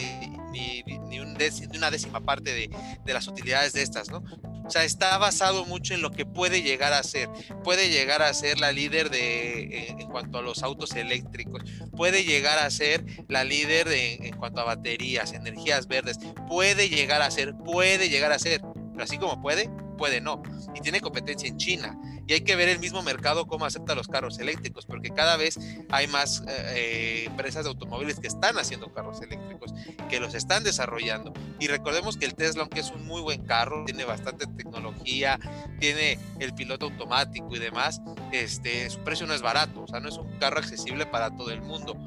ni, 0.52 1.20
un 1.20 1.38
una 1.76 1.92
décima 1.92 2.22
parte 2.22 2.54
de, 2.54 2.70
de, 3.06 3.14
las 3.14 3.28
utilidades 3.28 3.74
de 3.74 3.82
estas, 3.82 4.10
¿no? 4.10 4.24
O 4.66 4.72
sea, 4.72 4.84
está 4.84 5.18
basado 5.18 5.66
mucho 5.66 5.96
en 5.96 6.04
lo 6.04 6.12
que 6.12 6.28
puede 6.28 6.62
llegar 6.62 6.94
a 6.94 7.02
ser. 7.02 7.28
Puede 7.64 7.90
llegar 7.90 8.22
a 8.22 8.32
ser 8.36 8.60
la 8.60 8.72
líder 8.72 9.10
de, 9.10 9.88
en, 9.88 10.08
cuanto 10.10 10.38
a 10.38 10.42
los 10.44 10.62
autos 10.62 10.92
eléctricos. 10.96 11.64
Puede 11.98 12.24
llegar 12.24 12.60
a 12.60 12.70
ser 12.70 13.04
la 13.28 13.44
líder 13.44 13.88
en 13.88 14.36
cuanto 14.38 14.62
a 14.62 14.66
baterías, 14.66 15.34
energías 15.34 15.88
verdes. 15.88 16.20
Puede 16.48 16.88
llegar 16.88 17.24
a 17.24 17.32
ser, 17.32 17.56
puede 17.56 18.10
llegar 18.10 18.32
a 18.32 18.38
ser. 18.38 18.62
Pero 18.92 19.04
así 19.04 19.18
como 19.18 19.42
puede, 19.42 19.72
puede 19.98 20.22
no. 20.22 20.44
Y 20.76 20.82
tiene 20.82 21.02
competencia 21.02 21.48
en 21.48 21.58
China. 21.58 21.98
Y 22.28 22.34
hay 22.34 22.42
que 22.42 22.56
ver 22.56 22.70
el 22.70 22.80
mismo 22.80 23.02
mercado 23.02 23.48
cómo 23.48 23.66
acepta 23.66 23.96
los 23.96 24.08
carros 24.08 24.38
eléctricos, 24.40 24.86
porque 24.86 25.10
cada 25.10 25.36
vez 25.36 25.60
hay 25.90 26.08
más 26.08 26.42
eh, 26.42 26.44
eh, 26.48 27.24
empresas 27.26 27.64
de 27.64 27.70
automóviles 27.70 28.20
que 28.20 28.28
están 28.28 28.58
haciendo 28.58 28.94
carros 28.94 29.22
eléctricos, 29.22 29.74
que 30.10 30.20
los 30.20 30.36
están 30.36 30.64
desarrollando. 30.64 31.34
Y 31.60 31.68
recordemos 31.68 32.18
que 32.18 32.26
el 32.26 32.36
Tesla, 32.36 32.62
aunque 32.62 32.82
es 32.82 32.92
un 32.92 33.06
muy 33.08 33.22
buen 33.22 33.46
carro, 33.46 33.84
tiene 33.86 34.06
bastante 34.06 34.46
tecnología, 34.46 35.40
tiene 35.80 36.20
el 36.40 36.54
piloto 36.54 36.86
automático 36.86 37.56
y 37.56 37.60
demás, 37.60 38.02
este, 38.32 38.90
su 38.90 39.00
precio 39.00 39.26
no 39.26 39.34
es 39.34 39.42
barato, 39.42 39.82
o 39.84 39.88
sea, 39.88 40.00
no 40.00 40.10
es 40.10 40.18
un 40.18 40.32
carro 40.40 40.60
accesible 40.60 41.06
para 41.06 41.36
todo 41.36 41.52
el 41.52 41.62
mundo. 41.62 41.98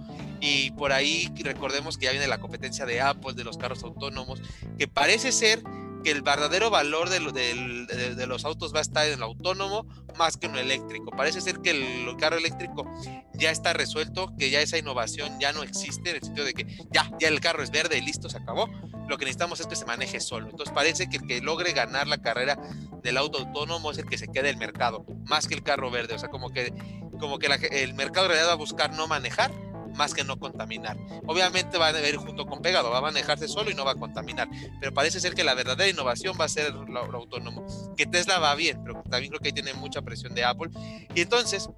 Y 0.41 0.73
por 0.73 0.93
ahí 0.93 1.33
recordemos 1.45 1.97
que 1.97 2.07
ya 2.07 2.11
viene 2.11 2.27
la 2.27 2.39
competencia 2.39 2.85
de 2.85 3.01
Apple, 3.01 3.35
de 3.35 3.45
los 3.45 3.57
carros 3.57 3.85
autónomos, 3.85 4.43
que 4.77 4.89
parece 4.89 5.31
ser 5.31 5.63
que 6.03 6.11
el 6.11 6.23
verdadero 6.23 6.71
valor 6.71 7.09
de, 7.09 8.27
los 8.27 8.45
autos 8.45 8.75
va 8.75 8.79
a 8.79 8.83
estar 8.83 9.07
en 9.07 9.15
el 9.15 9.23
autónomo 9.23 9.87
más 10.17 10.37
que 10.37 10.47
en 10.47 10.57
el 10.57 10.71
eléctrico. 10.71 11.11
Parece 11.11 11.41
ser 11.41 11.61
que 11.61 11.71
el, 11.71 12.17
carro 12.17 12.37
eléctrico 12.37 12.87
ya 13.35 13.51
está 13.51 13.73
resuelto, 13.73 14.33
que 14.39 14.51
ya 14.51 14.61
esa 14.61 14.79
innovación 14.79 15.41
ya 15.41 15.53
no 15.53 15.63
existe, 15.63 16.11
en 16.11 16.17
el 16.17 16.23
sentido 16.23 16.47
de 16.47 16.55
que 16.55 16.67
ya, 16.91 17.11
ya 17.19 17.29
el 17.29 17.41
carro 17.41 17.63
es 17.63 17.71
verde 17.71 17.99
y 17.99 18.03
listo, 18.03 18.29
se 18.29 18.39
acabó. 18.39 18.69
Lo 19.09 19.19
que 19.19 19.25
necesitamos 19.25 19.61
es 19.61 19.67
que 19.67 19.77
se 19.77 19.85
maneje 19.85 20.21
solo. 20.21 20.49
Entonces 20.49 20.73
parece 20.75 21.09
que 21.09 21.17
el 21.17 21.27
que 21.27 21.41
logre 21.41 21.73
ganar 21.73 22.07
la 22.07 22.19
carrera 22.19 22.59
del 23.03 23.17
auto 23.17 23.39
autónomo 23.39 23.91
es 23.91 23.99
el 23.99 24.07
que 24.07 24.19
se 24.19 24.29
quede 24.29 24.51
el 24.51 24.57
mercado, 24.57 25.05
más 25.27 25.49
que 25.49 25.55
el 25.55 25.63
carro 25.63 25.91
verde. 25.91 26.15
O 26.15 26.19
sea, 26.19 26.29
como 26.29 26.51
que, 26.51 26.73
como 27.19 27.39
que 27.39 27.47
el 27.47 27.95
mercado 27.95 28.27
en 28.27 28.33
realidad 28.33 28.51
va 28.51 28.55
a 28.55 28.57
buscar 28.57 28.93
no 28.93 29.07
manejar 29.09 29.51
más 29.95 30.15
que 30.15 30.25
no 30.25 30.39
contaminar. 30.39 30.97
Obviamente 31.27 31.79
va 31.79 31.89
a 31.89 32.09
ir 32.09 32.17
junto 32.17 32.47
con 32.47 32.63
pegado, 32.63 32.91
va 32.91 32.99
a 32.99 33.03
manejarse 33.03 33.49
solo 33.49 33.71
y 33.71 33.75
no 33.75 33.85
va 33.85 33.93
a 33.93 33.97
contaminar, 33.97 34.49
pero 34.81 34.93
parece 34.93 35.21
ser 35.21 35.35
que 35.35 35.45
la 35.45 35.55
verdadera 35.55 35.89
innovación 35.89 36.37
va 36.41 36.47
a 36.47 36.49
ser 36.49 36.73
lo, 36.73 37.01
autónomo. 37.01 37.67
Que 37.97 38.07
Tesla 38.07 38.39
va 38.39 38.55
bien, 38.55 38.83
pero 38.85 39.03
también 39.09 39.31
creo 39.31 39.41
que 39.41 39.49
ahí 39.49 39.53
tiene 39.53 39.75
mucha 39.75 40.03
presión 40.03 40.35
de 40.35 40.45
Apple. 40.45 40.71
Y 41.15 41.21
entonces, 41.21 41.69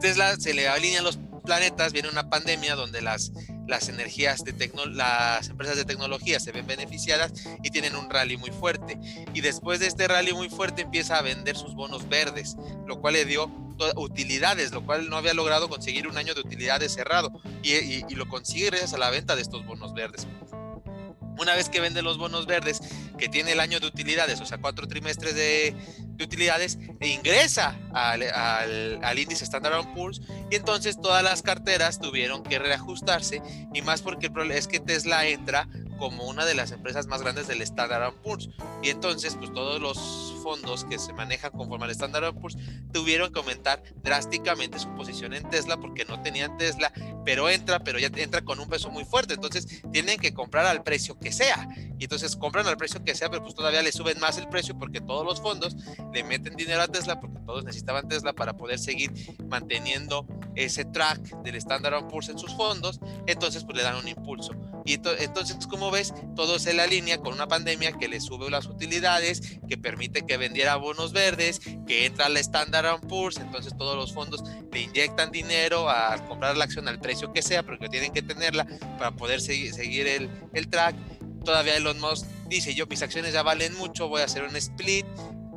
Tesla 0.00 0.36
se 0.36 0.54
le 0.54 0.68
alinean 0.68 1.04
los 1.04 1.18
planetas, 1.44 1.92
viene 1.92 2.08
una 2.10 2.28
pandemia 2.28 2.74
donde 2.74 3.00
las, 3.00 3.32
las 3.66 3.88
energías 3.88 4.44
de 4.44 4.70
las 4.92 5.48
empresas 5.48 5.76
de 5.76 5.84
tecnología 5.84 6.40
se 6.40 6.52
ven 6.52 6.66
beneficiadas 6.66 7.32
y 7.62 7.70
tienen 7.70 7.96
un 7.96 8.10
rally 8.10 8.36
muy 8.36 8.50
fuerte. 8.50 8.98
Y 9.32 9.40
después 9.40 9.80
de 9.80 9.86
este 9.86 10.06
rally 10.08 10.32
muy 10.32 10.50
fuerte 10.50 10.82
empieza 10.82 11.18
a 11.18 11.22
vender 11.22 11.56
sus 11.56 11.74
bonos 11.74 12.08
verdes, 12.08 12.56
lo 12.86 13.00
cual 13.00 13.14
le 13.14 13.24
dio 13.24 13.50
utilidades, 13.96 14.72
lo 14.72 14.84
cual 14.84 15.08
no 15.08 15.16
había 15.16 15.34
logrado 15.34 15.68
conseguir 15.68 16.08
un 16.08 16.16
año 16.18 16.34
de 16.34 16.40
utilidades 16.40 16.94
cerrado 16.94 17.30
y, 17.62 18.14
lo 18.14 18.28
consigue 18.28 18.66
gracias 18.66 18.94
a 18.94 18.98
la 18.98 19.10
venta 19.10 19.36
de 19.36 19.42
estos 19.42 19.64
bonos 19.64 19.94
verdes. 19.94 20.26
Una 21.38 21.54
vez 21.54 21.68
que 21.68 21.80
vende 21.80 22.02
los 22.02 22.18
bonos 22.18 22.46
verdes, 22.46 22.80
que 23.16 23.28
tiene 23.28 23.52
el 23.52 23.60
año 23.60 23.78
de 23.78 23.86
utilidades, 23.86 24.40
o 24.40 24.44
sea, 24.44 24.58
cuatro 24.58 24.88
trimestres 24.88 25.36
de, 25.36 25.76
utilidades, 26.20 26.78
e 26.98 27.08
ingresa 27.08 27.78
al, 27.92 28.24
al, 28.24 29.18
índice 29.18 29.44
Standard 29.44 29.94
Poor's 29.94 30.20
y 30.50 30.56
entonces 30.56 31.00
todas 31.00 31.22
las 31.22 31.42
carteras 31.42 32.00
tuvieron 32.00 32.42
que 32.42 32.58
reajustarse 32.58 33.40
y 33.72 33.82
más 33.82 34.02
porque 34.02 34.32
es 34.52 34.66
que 34.66 34.80
Tesla 34.80 35.26
entra 35.26 35.68
como 35.98 36.24
una 36.24 36.44
de 36.44 36.54
las 36.54 36.70
empresas 36.70 37.06
más 37.06 37.22
grandes 37.22 37.48
del 37.48 37.62
Standard 37.62 38.14
Poor's. 38.22 38.48
Y 38.82 38.90
entonces, 38.90 39.36
pues 39.36 39.52
todos 39.52 39.80
los 39.80 40.38
fondos 40.42 40.84
que 40.84 40.98
se 40.98 41.12
manejan 41.12 41.50
conforme 41.50 41.84
al 41.84 41.90
Standard 41.90 42.34
Poor's 42.34 42.56
tuvieron 42.92 43.32
que 43.32 43.40
aumentar 43.40 43.82
drásticamente 44.02 44.78
su 44.78 44.88
posición 44.94 45.34
en 45.34 45.48
Tesla 45.50 45.78
porque 45.78 46.04
no 46.04 46.22
tenían 46.22 46.56
Tesla, 46.56 46.92
pero 47.24 47.50
entra, 47.50 47.80
pero 47.80 47.98
ya 47.98 48.08
entra 48.14 48.42
con 48.42 48.60
un 48.60 48.68
peso 48.68 48.90
muy 48.90 49.04
fuerte. 49.04 49.34
Entonces, 49.34 49.82
tienen 49.92 50.18
que 50.18 50.32
comprar 50.32 50.66
al 50.66 50.82
precio 50.82 51.18
que 51.18 51.32
sea. 51.32 51.68
Y 51.98 52.04
entonces 52.04 52.36
compran 52.36 52.66
al 52.66 52.76
precio 52.76 53.02
que 53.04 53.14
sea, 53.14 53.28
pero 53.28 53.42
pues 53.42 53.54
todavía 53.54 53.82
le 53.82 53.92
suben 53.92 54.18
más 54.20 54.38
el 54.38 54.48
precio 54.48 54.78
porque 54.78 55.00
todos 55.00 55.24
los 55.24 55.40
fondos 55.40 55.76
le 56.12 56.22
meten 56.22 56.54
dinero 56.56 56.82
a 56.82 56.88
Tesla 56.88 57.20
porque 57.20 57.38
todos 57.44 57.64
necesitaban 57.64 58.08
Tesla 58.08 58.32
para 58.32 58.56
poder 58.56 58.78
seguir 58.78 59.12
manteniendo 59.48 60.26
ese 60.54 60.84
track 60.84 61.20
del 61.42 61.56
Standard 61.56 62.06
Poor's 62.08 62.28
en 62.28 62.38
sus 62.38 62.54
fondos. 62.54 63.00
Entonces, 63.26 63.64
pues 63.64 63.76
le 63.76 63.82
dan 63.82 63.96
un 63.96 64.08
impulso. 64.08 64.52
Y 64.88 64.94
entonces, 64.94 65.66
como 65.66 65.90
ves, 65.90 66.14
todo 66.34 66.58
se 66.58 66.72
la 66.72 66.86
línea 66.86 67.18
con 67.18 67.34
una 67.34 67.46
pandemia 67.46 67.92
que 67.92 68.08
le 68.08 68.20
sube 68.20 68.48
las 68.48 68.64
utilidades, 68.64 69.58
que 69.68 69.76
permite 69.76 70.24
que 70.24 70.38
vendiera 70.38 70.76
bonos 70.76 71.12
verdes, 71.12 71.60
que 71.86 72.06
entra 72.06 72.24
al 72.24 72.38
Standard 72.38 73.06
Poor's, 73.06 73.36
entonces 73.36 73.76
todos 73.76 73.96
los 73.96 74.14
fondos 74.14 74.42
le 74.72 74.80
inyectan 74.80 75.30
dinero 75.30 75.90
a 75.90 76.16
comprar 76.26 76.56
la 76.56 76.64
acción 76.64 76.88
al 76.88 77.00
precio 77.00 77.34
que 77.34 77.42
sea, 77.42 77.62
pero 77.64 77.78
que 77.78 77.90
tienen 77.90 78.14
que 78.14 78.22
tenerla 78.22 78.66
para 78.96 79.10
poder 79.10 79.42
seguir, 79.42 80.06
el, 80.06 80.30
el 80.54 80.68
track. 80.68 80.96
Todavía 81.44 81.76
Elon 81.76 82.00
Musk 82.00 82.26
dice, 82.48 82.74
yo 82.74 82.86
mis 82.86 83.02
acciones 83.02 83.34
ya 83.34 83.42
valen 83.42 83.74
mucho, 83.74 84.08
voy 84.08 84.22
a 84.22 84.24
hacer 84.24 84.42
un 84.42 84.56
split, 84.56 85.04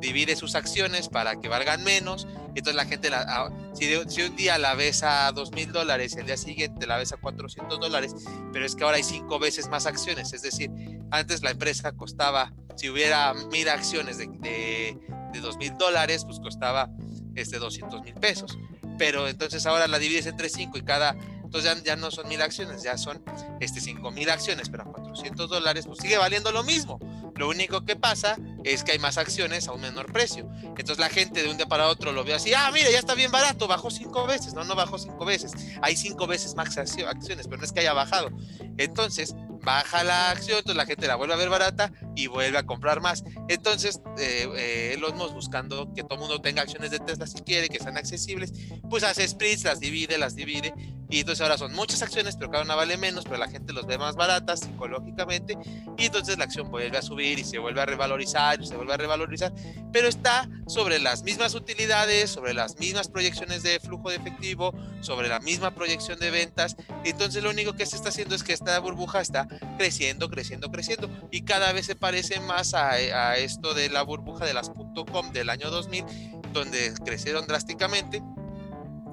divide 0.02 0.36
sus 0.36 0.54
acciones 0.54 1.08
para 1.08 1.40
que 1.40 1.48
valgan 1.48 1.82
menos. 1.84 2.26
Entonces 2.48 2.74
la 2.74 2.84
gente, 2.84 3.08
la, 3.08 3.24
ah, 3.26 3.50
si, 3.72 4.22
un 4.22 4.36
día 4.36 4.58
la 4.58 4.74
ves 4.74 5.02
a 5.02 5.32
dos 5.32 5.52
mil 5.52 5.72
dólares, 5.72 6.14
el 6.16 6.26
día 6.26 6.36
siguiente 6.36 6.86
la 6.86 6.98
ves 6.98 7.12
a 7.12 7.16
400 7.16 7.80
dólares, 7.80 8.14
pero 8.52 8.66
es 8.66 8.74
que 8.74 8.84
ahora 8.84 8.98
hay 8.98 9.04
cinco 9.04 9.38
veces 9.38 9.68
más 9.68 9.86
acciones. 9.86 10.34
Es 10.34 10.42
decir, 10.42 10.70
antes 11.10 11.42
la 11.42 11.52
empresa 11.52 11.92
costaba, 11.92 12.52
si 12.76 12.90
hubiera 12.90 13.32
mil 13.50 13.68
acciones 13.68 14.18
de, 14.18 14.26
de, 14.26 15.40
dos 15.40 15.56
mil 15.56 15.78
dólares, 15.78 16.24
pues 16.26 16.40
costaba 16.40 16.90
este 17.34 17.58
200 17.58 18.02
mil 18.02 18.14
pesos. 18.14 18.58
Pero 18.98 19.28
entonces 19.28 19.64
ahora 19.64 19.86
la 19.86 19.98
divides 19.98 20.26
entre 20.26 20.50
cinco 20.50 20.76
y 20.76 20.82
cada 20.82 21.16
entonces 21.52 21.84
ya, 21.84 21.84
ya, 21.84 21.96
no 21.96 22.10
son 22.10 22.28
mil 22.28 22.40
acciones, 22.40 22.82
ya 22.82 22.96
son 22.96 23.22
este, 23.60 23.82
cinco 23.82 24.10
mil 24.10 24.30
acciones, 24.30 24.70
pero 24.70 24.84
a 24.84 24.86
400 24.86 25.50
dólares, 25.50 25.86
pues 25.86 25.98
sigue 25.98 26.16
valiendo 26.16 26.50
lo 26.50 26.64
mismo. 26.64 26.98
Lo 27.36 27.46
único 27.46 27.84
que 27.84 27.94
pasa 27.94 28.38
es 28.64 28.84
que 28.84 28.92
hay 28.92 28.98
más 28.98 29.18
acciones 29.18 29.68
a 29.68 29.72
un 29.72 29.80
menor 29.80 30.12
precio. 30.12 30.48
Entonces 30.62 30.98
la 30.98 31.08
gente 31.08 31.42
de 31.42 31.50
un 31.50 31.56
día 31.56 31.66
para 31.66 31.88
otro 31.88 32.12
lo 32.12 32.24
ve 32.24 32.34
así, 32.34 32.52
ah, 32.54 32.70
mira, 32.72 32.90
ya 32.90 32.98
está 32.98 33.14
bien 33.14 33.30
barato, 33.30 33.66
bajó 33.66 33.90
cinco 33.90 34.26
veces. 34.26 34.54
No, 34.54 34.64
no 34.64 34.74
bajó 34.74 34.98
cinco 34.98 35.24
veces. 35.24 35.52
Hay 35.80 35.96
cinco 35.96 36.26
veces 36.26 36.54
más 36.54 36.76
acciones, 36.78 37.46
pero 37.46 37.58
no 37.58 37.64
es 37.64 37.72
que 37.72 37.80
haya 37.80 37.92
bajado. 37.92 38.30
Entonces, 38.78 39.34
baja 39.62 40.02
la 40.04 40.30
acción, 40.30 40.58
entonces 40.58 40.76
la 40.76 40.86
gente 40.86 41.06
la 41.06 41.16
vuelve 41.16 41.34
a 41.34 41.36
ver 41.36 41.48
barata 41.48 41.92
y 42.14 42.26
vuelve 42.26 42.58
a 42.58 42.64
comprar 42.64 43.00
más. 43.00 43.24
Entonces, 43.48 44.00
eh, 44.18 44.48
eh, 44.56 44.98
buscando 45.32 45.92
que 45.94 46.02
todo 46.02 46.18
mundo 46.18 46.40
tenga 46.40 46.62
acciones 46.62 46.90
de 46.90 46.98
Tesla 46.98 47.26
si 47.26 47.40
quiere, 47.40 47.68
que 47.68 47.78
sean 47.78 47.96
accesibles, 47.96 48.52
pues 48.88 49.02
hace 49.04 49.26
splits, 49.26 49.64
las 49.64 49.80
divide, 49.80 50.18
las 50.18 50.34
divide, 50.34 50.74
y 51.10 51.20
entonces 51.20 51.42
ahora 51.42 51.58
son 51.58 51.72
muchas 51.74 52.02
acciones, 52.02 52.36
pero 52.36 52.50
cada 52.50 52.64
una 52.64 52.74
vale 52.74 52.96
menos, 52.96 53.24
pero 53.24 53.36
la 53.36 53.48
gente 53.48 53.72
los 53.72 53.86
ve 53.86 53.98
más 53.98 54.16
baratas 54.16 54.60
psicológicamente, 54.60 55.58
y 55.98 56.06
entonces 56.06 56.38
la 56.38 56.44
acción 56.44 56.70
vuelve 56.70 56.96
a 56.96 57.02
subir 57.02 57.38
y 57.38 57.44
se 57.44 57.58
vuelve 57.58 57.82
a 57.82 57.86
revalorizar 57.86 58.64
se 58.64 58.76
vuelve 58.76 58.94
a 58.94 58.96
revalorizar, 58.96 59.52
pero 59.92 60.08
está 60.08 60.48
sobre 60.66 60.98
las 60.98 61.22
mismas 61.22 61.54
utilidades, 61.54 62.30
sobre 62.30 62.54
las 62.54 62.78
mismas 62.78 63.08
proyecciones 63.08 63.62
de 63.62 63.78
flujo 63.80 64.10
de 64.10 64.16
efectivo, 64.16 64.72
sobre 65.00 65.28
la 65.28 65.40
misma 65.40 65.74
proyección 65.74 66.18
de 66.18 66.30
ventas, 66.30 66.76
entonces 67.04 67.42
lo 67.42 67.50
único 67.50 67.74
que 67.74 67.86
se 67.86 67.96
está 67.96 68.08
haciendo 68.08 68.34
es 68.34 68.42
que 68.42 68.52
esta 68.52 68.78
burbuja 68.78 69.20
está 69.20 69.48
creciendo, 69.76 70.30
creciendo, 70.30 70.70
creciendo, 70.70 71.10
y 71.30 71.42
cada 71.42 71.72
vez 71.72 71.86
se 71.86 71.94
parece 72.02 72.40
más 72.40 72.74
a, 72.74 72.90
a 72.90 73.36
esto 73.36 73.74
de 73.74 73.88
la 73.88 74.02
burbuja 74.02 74.44
de 74.44 74.52
las 74.52 74.70
.com 75.12 75.30
del 75.32 75.48
año 75.48 75.70
2000, 75.70 76.04
donde 76.52 76.92
crecieron 77.04 77.46
drásticamente, 77.46 78.20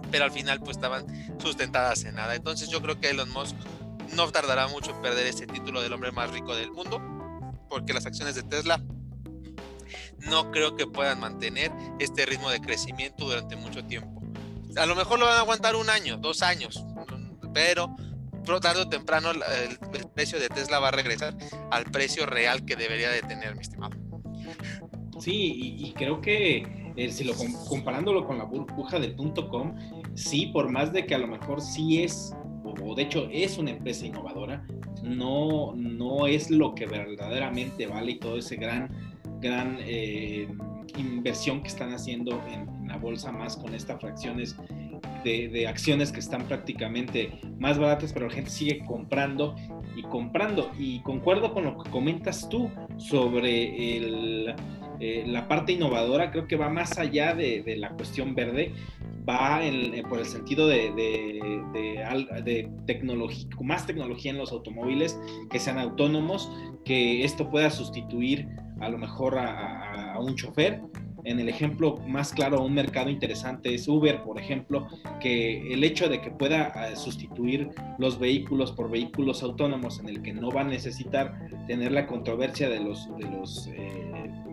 pero 0.09 0.23
al 0.23 0.31
final 0.31 0.59
pues 0.59 0.77
estaban 0.77 1.05
sustentadas 1.39 2.03
en 2.05 2.15
nada. 2.15 2.33
Entonces 2.33 2.67
yo 2.69 2.81
creo 2.81 2.99
que 2.99 3.11
Elon 3.11 3.29
Musk 3.29 3.55
no 4.15 4.31
tardará 4.31 4.67
mucho 4.67 4.89
en 4.89 5.01
perder 5.03 5.27
ese 5.27 5.45
título 5.45 5.83
del 5.83 5.93
hombre 5.93 6.11
más 6.11 6.31
rico 6.31 6.55
del 6.55 6.71
mundo, 6.71 6.99
porque 7.69 7.93
las 7.93 8.07
acciones 8.07 8.33
de 8.33 8.41
Tesla 8.41 8.81
no 10.17 10.49
creo 10.49 10.75
que 10.75 10.87
puedan 10.87 11.19
mantener 11.19 11.71
este 11.99 12.25
ritmo 12.25 12.49
de 12.49 12.59
crecimiento 12.59 13.25
durante 13.25 13.55
mucho 13.55 13.85
tiempo. 13.85 14.19
A 14.75 14.87
lo 14.87 14.95
mejor 14.95 15.19
lo 15.19 15.27
van 15.27 15.37
a 15.37 15.41
aguantar 15.41 15.75
un 15.75 15.91
año, 15.91 16.17
dos 16.17 16.41
años, 16.41 16.83
pero 17.53 17.95
tarde 18.59 18.81
o 18.81 18.89
temprano 18.89 19.31
el, 19.31 20.09
precio 20.15 20.39
de 20.39 20.49
Tesla 20.49 20.79
va 20.79 20.87
a 20.87 20.91
regresar 20.91 21.35
al 21.71 21.85
precio 21.85 22.25
real 22.25 22.65
que 22.65 22.75
debería 22.75 23.09
de 23.09 23.21
tener, 23.21 23.53
mi 23.55 23.61
estimado. 23.61 23.95
Sí, 25.19 25.75
y, 25.77 25.91
creo 25.93 26.21
que 26.21 26.91
eh, 26.95 27.11
si 27.11 27.23
lo 27.23 27.33
comparándolo 27.67 28.25
con 28.25 28.37
la 28.37 28.45
burbuja 28.45 28.99
del 28.99 29.15
punto 29.15 29.49
com, 29.49 29.75
sí, 30.15 30.47
por 30.47 30.69
más 30.69 30.91
de 30.93 31.05
que 31.05 31.15
a 31.15 31.19
lo 31.19 31.27
mejor 31.27 31.61
sí 31.61 32.03
es, 32.03 32.33
o, 32.63 32.95
de 32.95 33.03
hecho 33.03 33.27
es 33.31 33.57
una 33.57 33.71
empresa 33.71 34.05
innovadora, 34.05 34.65
no, 35.03 35.73
no 35.75 36.25
es 36.25 36.49
lo 36.49 36.73
que 36.73 36.85
verdaderamente 36.85 37.85
vale 37.85 38.13
y 38.13 38.19
todo 38.19 38.37
ese 38.37 38.55
gran, 38.55 38.89
gran 39.41 39.77
eh, 39.81 40.47
inversión 40.97 41.61
que 41.61 41.67
están 41.67 41.93
haciendo 41.93 42.41
en, 42.47 42.79
la 42.89 42.97
bolsa 42.97 43.31
más 43.31 43.55
con 43.55 43.75
estas 43.75 44.01
fracciones 44.01 44.55
de, 45.23 45.67
acciones 45.67 46.11
que 46.11 46.19
están 46.19 46.43
prácticamente 46.43 47.39
más 47.57 47.77
baratas, 47.77 48.13
pero 48.13 48.27
la 48.27 48.33
gente 48.33 48.49
sigue 48.49 48.83
comprando 48.85 49.55
y 49.95 50.03
comprando. 50.03 50.71
Y 50.77 51.01
concuerdo 51.01 51.53
con 51.53 51.65
lo 51.65 51.77
que 51.83 51.89
comentas 51.89 52.47
tú 52.49 52.69
sobre 52.97 53.97
eh, 54.99 55.23
la 55.25 55.47
parte 55.47 55.71
innovadora 55.73 56.31
creo 56.31 56.47
que 56.47 56.57
va 56.57 56.69
más 56.69 56.97
allá 56.97 57.33
de, 57.33 57.75
la 57.77 57.89
cuestión 57.91 58.35
verde, 58.35 58.73
va 59.27 59.63
eh, 59.63 60.03
por 60.09 60.19
el 60.19 60.25
sentido 60.25 60.67
de, 60.67 60.91
de, 60.91 62.69
tecnología, 62.85 63.47
más 63.61 63.85
tecnología 63.85 64.31
en 64.31 64.37
los 64.37 64.51
automóviles, 64.51 65.19
que 65.49 65.59
sean 65.59 65.77
autónomos, 65.77 66.51
que 66.83 67.23
esto 67.23 67.49
pueda 67.49 67.69
sustituir 67.69 68.47
a 68.79 68.89
lo 68.89 68.97
mejor 68.97 69.37
a, 69.37 70.17
un 70.19 70.35
chofer. 70.35 70.81
En 71.23 71.39
el 71.39 71.49
ejemplo 71.49 71.97
más 72.07 72.33
claro, 72.33 72.63
un 72.63 72.73
mercado 72.73 73.09
interesante 73.09 73.73
es 73.73 73.87
Uber, 73.87 74.23
por 74.23 74.39
ejemplo, 74.39 74.87
que 75.19 75.73
el 75.73 75.83
hecho 75.83 76.09
de 76.09 76.21
que 76.21 76.31
pueda 76.31 76.67
eh, 76.67 76.95
sustituir 76.95 77.69
los 77.97 78.19
vehículos 78.19 78.71
por 78.71 78.89
vehículos 78.89 79.43
autónomos 79.43 79.99
en 79.99 80.09
el 80.09 80.21
que 80.21 80.33
no 80.33 80.51
va 80.51 80.61
a 80.61 80.65
necesitar 80.65 81.49
tener 81.67 81.91
la 81.91 82.07
controversia 82.07 82.69
de 82.69 82.79
los, 82.79 83.09
de 83.17 83.29
los 83.29 83.69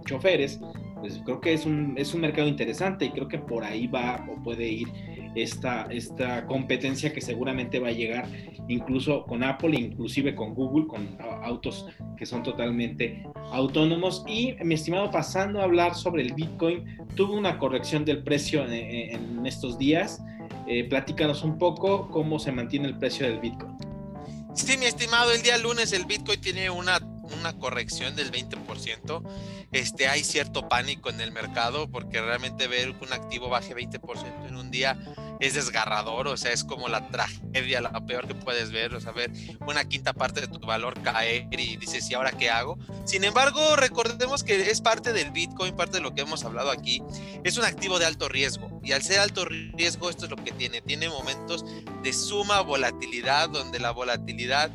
choferes, 0.05 0.61
pues 1.01 1.21
creo 1.25 1.41
que 1.41 1.53
es 1.53 1.67
un, 1.67 1.95
es 1.97 2.15
un 2.15 2.23
mercado 2.23 2.49
interesante 2.49 3.07
y 3.07 3.11
creo 3.11 3.29
que 3.29 3.39
por 3.39 3.65
ahí 3.65 3.87
va 3.87 4.27
o 4.31 4.43
puede 4.43 4.69
ir 4.69 4.89
esta, 5.37 5.83
esta 5.91 6.47
competencia 6.47 7.13
que 7.13 7.21
seguramente 7.21 7.79
va 7.79 7.89
a 7.89 7.93
llegar 7.93 8.27
incluso 8.69 9.25
con 9.25 9.45
Apple, 9.45 9.79
inclusive 9.79 10.35
con 10.35 10.55
Google, 10.55 10.87
con 10.87 11.17
autos 11.43 11.87
que 12.17 12.27
son 12.27 12.43
totalmente 12.43 13.23
autónomos. 13.53 14.25
Y 14.27 14.55
mi 14.65 14.75
estimado, 14.75 15.11
pasando 15.11 15.61
a 15.61 15.65
hablar 15.65 15.95
sobre 15.95 16.23
el 16.23 16.35
Bitcoin, 16.35 16.85
tuvo 17.15 17.35
una 17.35 17.59
corrección 17.59 18.05
del 18.05 18.23
precio 18.23 18.65
en, 18.67 19.47
estos 19.47 19.79
días. 19.79 20.21
Eh, 20.67 20.85
platícanos 20.85 21.45
un 21.45 21.59
poco 21.59 22.09
cómo 22.11 22.39
se 22.39 22.51
mantiene 22.51 22.89
el 22.89 22.99
precio 22.99 23.29
del 23.29 23.39
Bitcoin. 23.39 23.77
Sí, 24.55 24.79
mi 24.79 24.87
estimado, 24.87 25.33
el 25.33 25.43
día 25.43 25.59
lunes 25.59 25.93
el 25.93 26.07
Bitcoin 26.07 26.41
tiene 26.41 26.71
una 26.71 26.99
una 27.47 27.59
corrección 27.59 28.17
del 28.17 28.33
20%. 28.33 29.23
Este, 29.73 30.09
hay 30.09 30.25
cierto 30.25 30.69
pánico 30.69 31.11
en 31.11 31.21
el 31.21 31.33
mercado 31.33 31.89
porque 31.91 32.21
realmente 32.21 32.67
ver 32.67 32.97
que 32.97 33.05
un 33.05 33.13
activo 33.13 33.49
baje 33.49 33.75
20% 33.75 34.49
en 34.49 34.57
un 34.57 34.71
día 34.71 34.99
es 35.41 35.55
desgarrador, 35.55 36.29
o 36.29 36.37
sea, 36.37 36.53
es 36.53 36.65
como 36.65 36.89
la 36.89 37.09
tragedia, 37.09 37.81
la 37.81 38.05
peor 38.07 38.27
que 38.27 38.35
puedes 38.35 38.73
ver, 38.73 38.95
o 38.95 39.01
sea, 39.01 39.13
ver 39.13 39.31
una 39.67 39.85
quinta 39.85 40.13
parte 40.13 40.41
de 40.41 40.49
tu 40.49 40.59
valor 40.61 41.01
caer 41.03 41.47
y 41.53 41.77
dices, 41.77 42.09
¿y 42.11 42.15
ahora 42.15 42.33
qué 42.33 42.51
hago? 42.51 42.79
Sin 43.05 43.23
embargo, 43.25 43.77
recordemos 43.77 44.45
que 44.45 44.71
es 44.71 44.81
parte 44.81 45.13
del 45.13 45.31
Bitcoin, 45.31 45.77
parte 45.77 45.99
de 45.99 46.03
lo 46.03 46.15
que 46.15 46.23
hemos 46.23 46.45
hablado 46.45 46.71
aquí, 46.71 47.03
es 47.45 47.59
un 47.59 47.65
activo 47.65 47.99
de 47.99 48.07
alto 48.07 48.29
riesgo 48.29 48.81
Y 48.83 48.93
al 48.93 49.03
ser 49.03 49.21
alto 49.21 49.45
riesgo, 49.45 50.11
esto 50.11 50.25
es 50.25 50.31
lo 50.31 50.37
que 50.37 50.53
tiene. 50.53 50.81
Tiene 50.81 51.09
momentos 51.09 51.65
de 52.03 52.13
suma 52.13 52.61
volatilidad, 52.61 53.49
donde 53.51 53.79
la 53.79 53.91
volatilidad, 53.91 54.71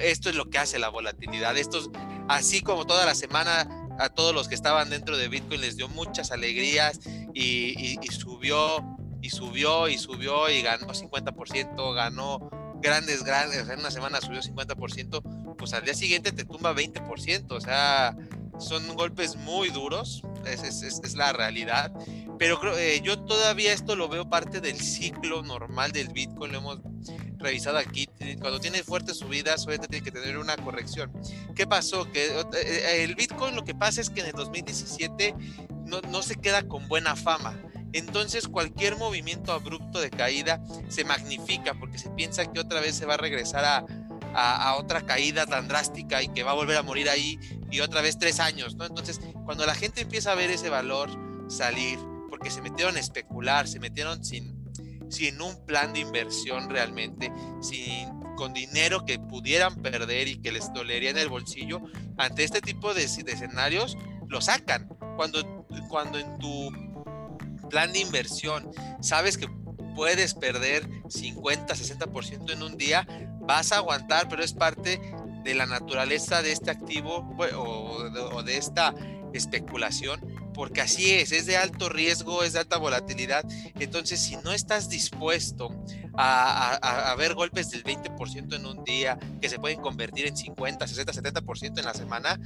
esto 0.00 0.28
es 0.28 0.36
lo 0.36 0.50
que 0.50 0.58
hace 0.58 0.78
la 0.78 0.88
volatilidad. 0.88 1.56
Esto, 1.56 1.90
así 2.28 2.60
como 2.60 2.86
toda 2.86 3.06
la 3.06 3.14
semana 3.14 3.66
a 3.98 4.10
todos 4.10 4.34
los 4.34 4.48
que 4.48 4.54
estaban 4.54 4.90
dentro 4.90 5.16
de 5.16 5.28
Bitcoin 5.28 5.60
les 5.60 5.76
dio 5.76 5.88
muchas 5.88 6.30
alegrías 6.30 7.00
y, 7.34 7.98
y 8.00 8.06
subió 8.12 8.84
y 9.20 9.30
subió 9.30 9.88
y 9.88 9.98
subió 9.98 10.48
y 10.48 10.62
ganó 10.62 10.88
50%, 10.88 11.94
ganó 11.94 12.50
grandes, 12.80 13.24
grandes, 13.24 13.68
en 13.68 13.80
una 13.80 13.90
semana 13.90 14.20
subió 14.20 14.40
50%, 14.40 15.56
pues 15.56 15.72
al 15.72 15.84
día 15.84 15.94
siguiente 15.94 16.32
te 16.32 16.44
tumba 16.44 16.74
20%, 16.74 17.50
o 17.50 17.60
sea, 17.60 18.16
son 18.58 18.94
golpes 18.94 19.36
muy 19.36 19.70
duros, 19.70 20.22
es, 20.52 20.62
es, 20.62 21.00
es 21.02 21.14
la 21.14 21.32
realidad, 21.32 21.92
pero 22.38 22.60
eh, 22.78 23.00
yo 23.02 23.18
todavía 23.24 23.72
esto 23.72 23.96
lo 23.96 24.08
veo 24.08 24.28
parte 24.28 24.60
del 24.60 24.80
ciclo 24.80 25.42
normal 25.42 25.92
del 25.92 26.08
Bitcoin, 26.08 26.52
lo 26.52 26.58
hemos 26.58 26.80
revisado 27.38 27.78
aquí, 27.78 28.08
cuando 28.40 28.58
tiene 28.58 28.82
fuertes 28.82 29.18
subidas, 29.18 29.64
obviamente 29.66 29.88
tiene 29.88 30.04
que 30.04 30.10
tener 30.10 30.38
una 30.38 30.56
corrección. 30.56 31.12
¿Qué 31.54 31.66
pasó? 31.66 32.10
Que 32.10 32.26
eh, 32.26 32.44
eh, 32.52 33.04
el 33.04 33.14
Bitcoin 33.14 33.54
lo 33.54 33.64
que 33.64 33.74
pasa 33.74 34.00
es 34.00 34.10
que 34.10 34.20
en 34.20 34.26
el 34.26 34.32
2017 34.32 35.34
no, 35.86 36.00
no 36.02 36.22
se 36.22 36.36
queda 36.36 36.62
con 36.62 36.88
buena 36.88 37.16
fama 37.16 37.56
entonces 37.92 38.48
cualquier 38.48 38.96
movimiento 38.96 39.52
abrupto 39.52 40.00
de 40.00 40.10
caída 40.10 40.60
se 40.88 41.04
magnifica 41.04 41.74
porque 41.74 41.98
se 41.98 42.10
piensa 42.10 42.50
que 42.50 42.60
otra 42.60 42.80
vez 42.80 42.94
se 42.94 43.06
va 43.06 43.14
a 43.14 43.18
regresar 43.18 43.64
a, 43.64 43.84
otra 44.76 45.00
caída 45.04 45.46
tan 45.46 45.66
drástica 45.66 46.22
y 46.22 46.28
que 46.28 46.44
va 46.44 46.52
a 46.52 46.54
volver 46.54 46.76
a 46.76 46.82
morir 46.82 47.08
ahí 47.08 47.40
y 47.70 47.80
otra 47.80 48.02
vez 48.02 48.18
tres 48.18 48.38
años, 48.38 48.76
¿no? 48.76 48.84
Entonces 48.84 49.20
cuando 49.48 49.64
la 49.64 49.74
gente 49.74 50.02
empieza 50.02 50.32
a 50.32 50.34
ver 50.34 50.50
ese 50.50 50.68
valor 50.68 51.08
salir, 51.48 51.98
porque 52.28 52.50
se 52.50 52.60
metieron 52.60 52.98
a 52.98 53.00
especular, 53.00 53.66
se 53.66 53.80
metieron 53.80 54.22
sin, 54.22 54.54
sin 55.08 55.40
un 55.40 55.64
plan 55.64 55.94
de 55.94 56.00
inversión 56.00 56.68
realmente, 56.68 57.32
sin 57.62 58.10
con 58.36 58.52
dinero 58.52 59.06
que 59.06 59.18
pudieran 59.18 59.76
perder 59.76 60.28
y 60.28 60.36
que 60.42 60.52
les 60.52 60.70
dolería 60.74 61.08
en 61.08 61.16
el 61.16 61.30
bolsillo, 61.30 61.80
ante 62.18 62.44
este 62.44 62.60
tipo 62.60 62.92
de, 62.92 63.04
escenarios, 63.04 63.96
lo 64.28 64.42
sacan. 64.42 64.86
Cuando, 65.16 65.66
cuando 65.88 66.18
en 66.18 66.38
tu 66.38 66.70
plan 67.70 67.90
de 67.94 68.00
inversión, 68.00 68.70
sabes 69.00 69.38
que 69.38 69.48
puedes 69.96 70.34
perder 70.34 70.86
50, 71.08 71.74
60% 71.74 72.52
en 72.52 72.62
un 72.62 72.76
día, 72.76 73.06
vas 73.40 73.72
a 73.72 73.76
aguantar, 73.76 74.28
pero 74.28 74.44
es 74.44 74.52
parte 74.52 75.00
de 75.42 75.54
la 75.54 75.64
naturaleza 75.64 76.42
de 76.42 76.52
este 76.52 76.70
activo 76.70 77.34
o 77.56 78.42
de, 78.42 78.58
esta 78.58 78.94
especulación, 79.32 80.20
porque 80.54 80.80
así 80.80 81.10
es, 81.10 81.32
es 81.32 81.46
de 81.46 81.56
alto 81.56 81.88
riesgo, 81.88 82.42
es 82.42 82.52
de 82.52 82.60
alta 82.60 82.78
volatilidad. 82.78 83.44
Entonces, 83.78 84.20
si 84.20 84.36
no 84.36 84.52
estás 84.52 84.88
dispuesto 84.88 85.70
a, 86.14 86.74
a, 87.10 87.14
ver 87.16 87.34
golpes 87.34 87.70
del 87.70 87.84
20% 87.84 88.56
en 88.56 88.66
un 88.66 88.84
día, 88.84 89.18
que 89.40 89.48
se 89.48 89.58
pueden 89.58 89.80
convertir 89.80 90.26
en 90.26 90.36
50, 90.36 90.86
60, 90.86 91.12
70% 91.12 91.78
en 91.78 91.84
la 91.84 91.94
semana, 91.94 92.40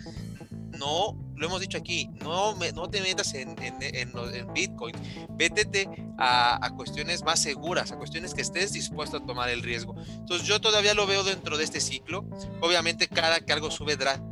no, 0.78 1.16
lo 1.36 1.46
hemos 1.46 1.60
dicho 1.60 1.78
aquí, 1.78 2.08
no, 2.20 2.56
no 2.74 2.90
te 2.90 3.00
metas 3.00 3.34
en, 3.34 3.54
en, 3.60 4.52
Bitcoin, 4.52 4.94
vétete 5.30 5.88
a, 6.18 6.70
cuestiones 6.76 7.22
más 7.22 7.40
seguras, 7.40 7.92
a 7.92 7.96
cuestiones 7.96 8.34
que 8.34 8.42
estés 8.42 8.72
dispuesto 8.72 9.18
a 9.18 9.26
tomar 9.26 9.48
el 9.48 9.62
riesgo. 9.62 9.94
Entonces 10.08 10.46
yo 10.46 10.60
todavía 10.60 10.94
lo 10.94 11.06
veo 11.06 11.24
dentro 11.24 11.56
de 11.56 11.64
este 11.64 11.80
ciclo. 11.80 12.24
Obviamente 12.60 13.08
cada 13.08 13.38
algo 13.52 13.70
sube 13.70 13.96
drásticamente, 13.96 14.31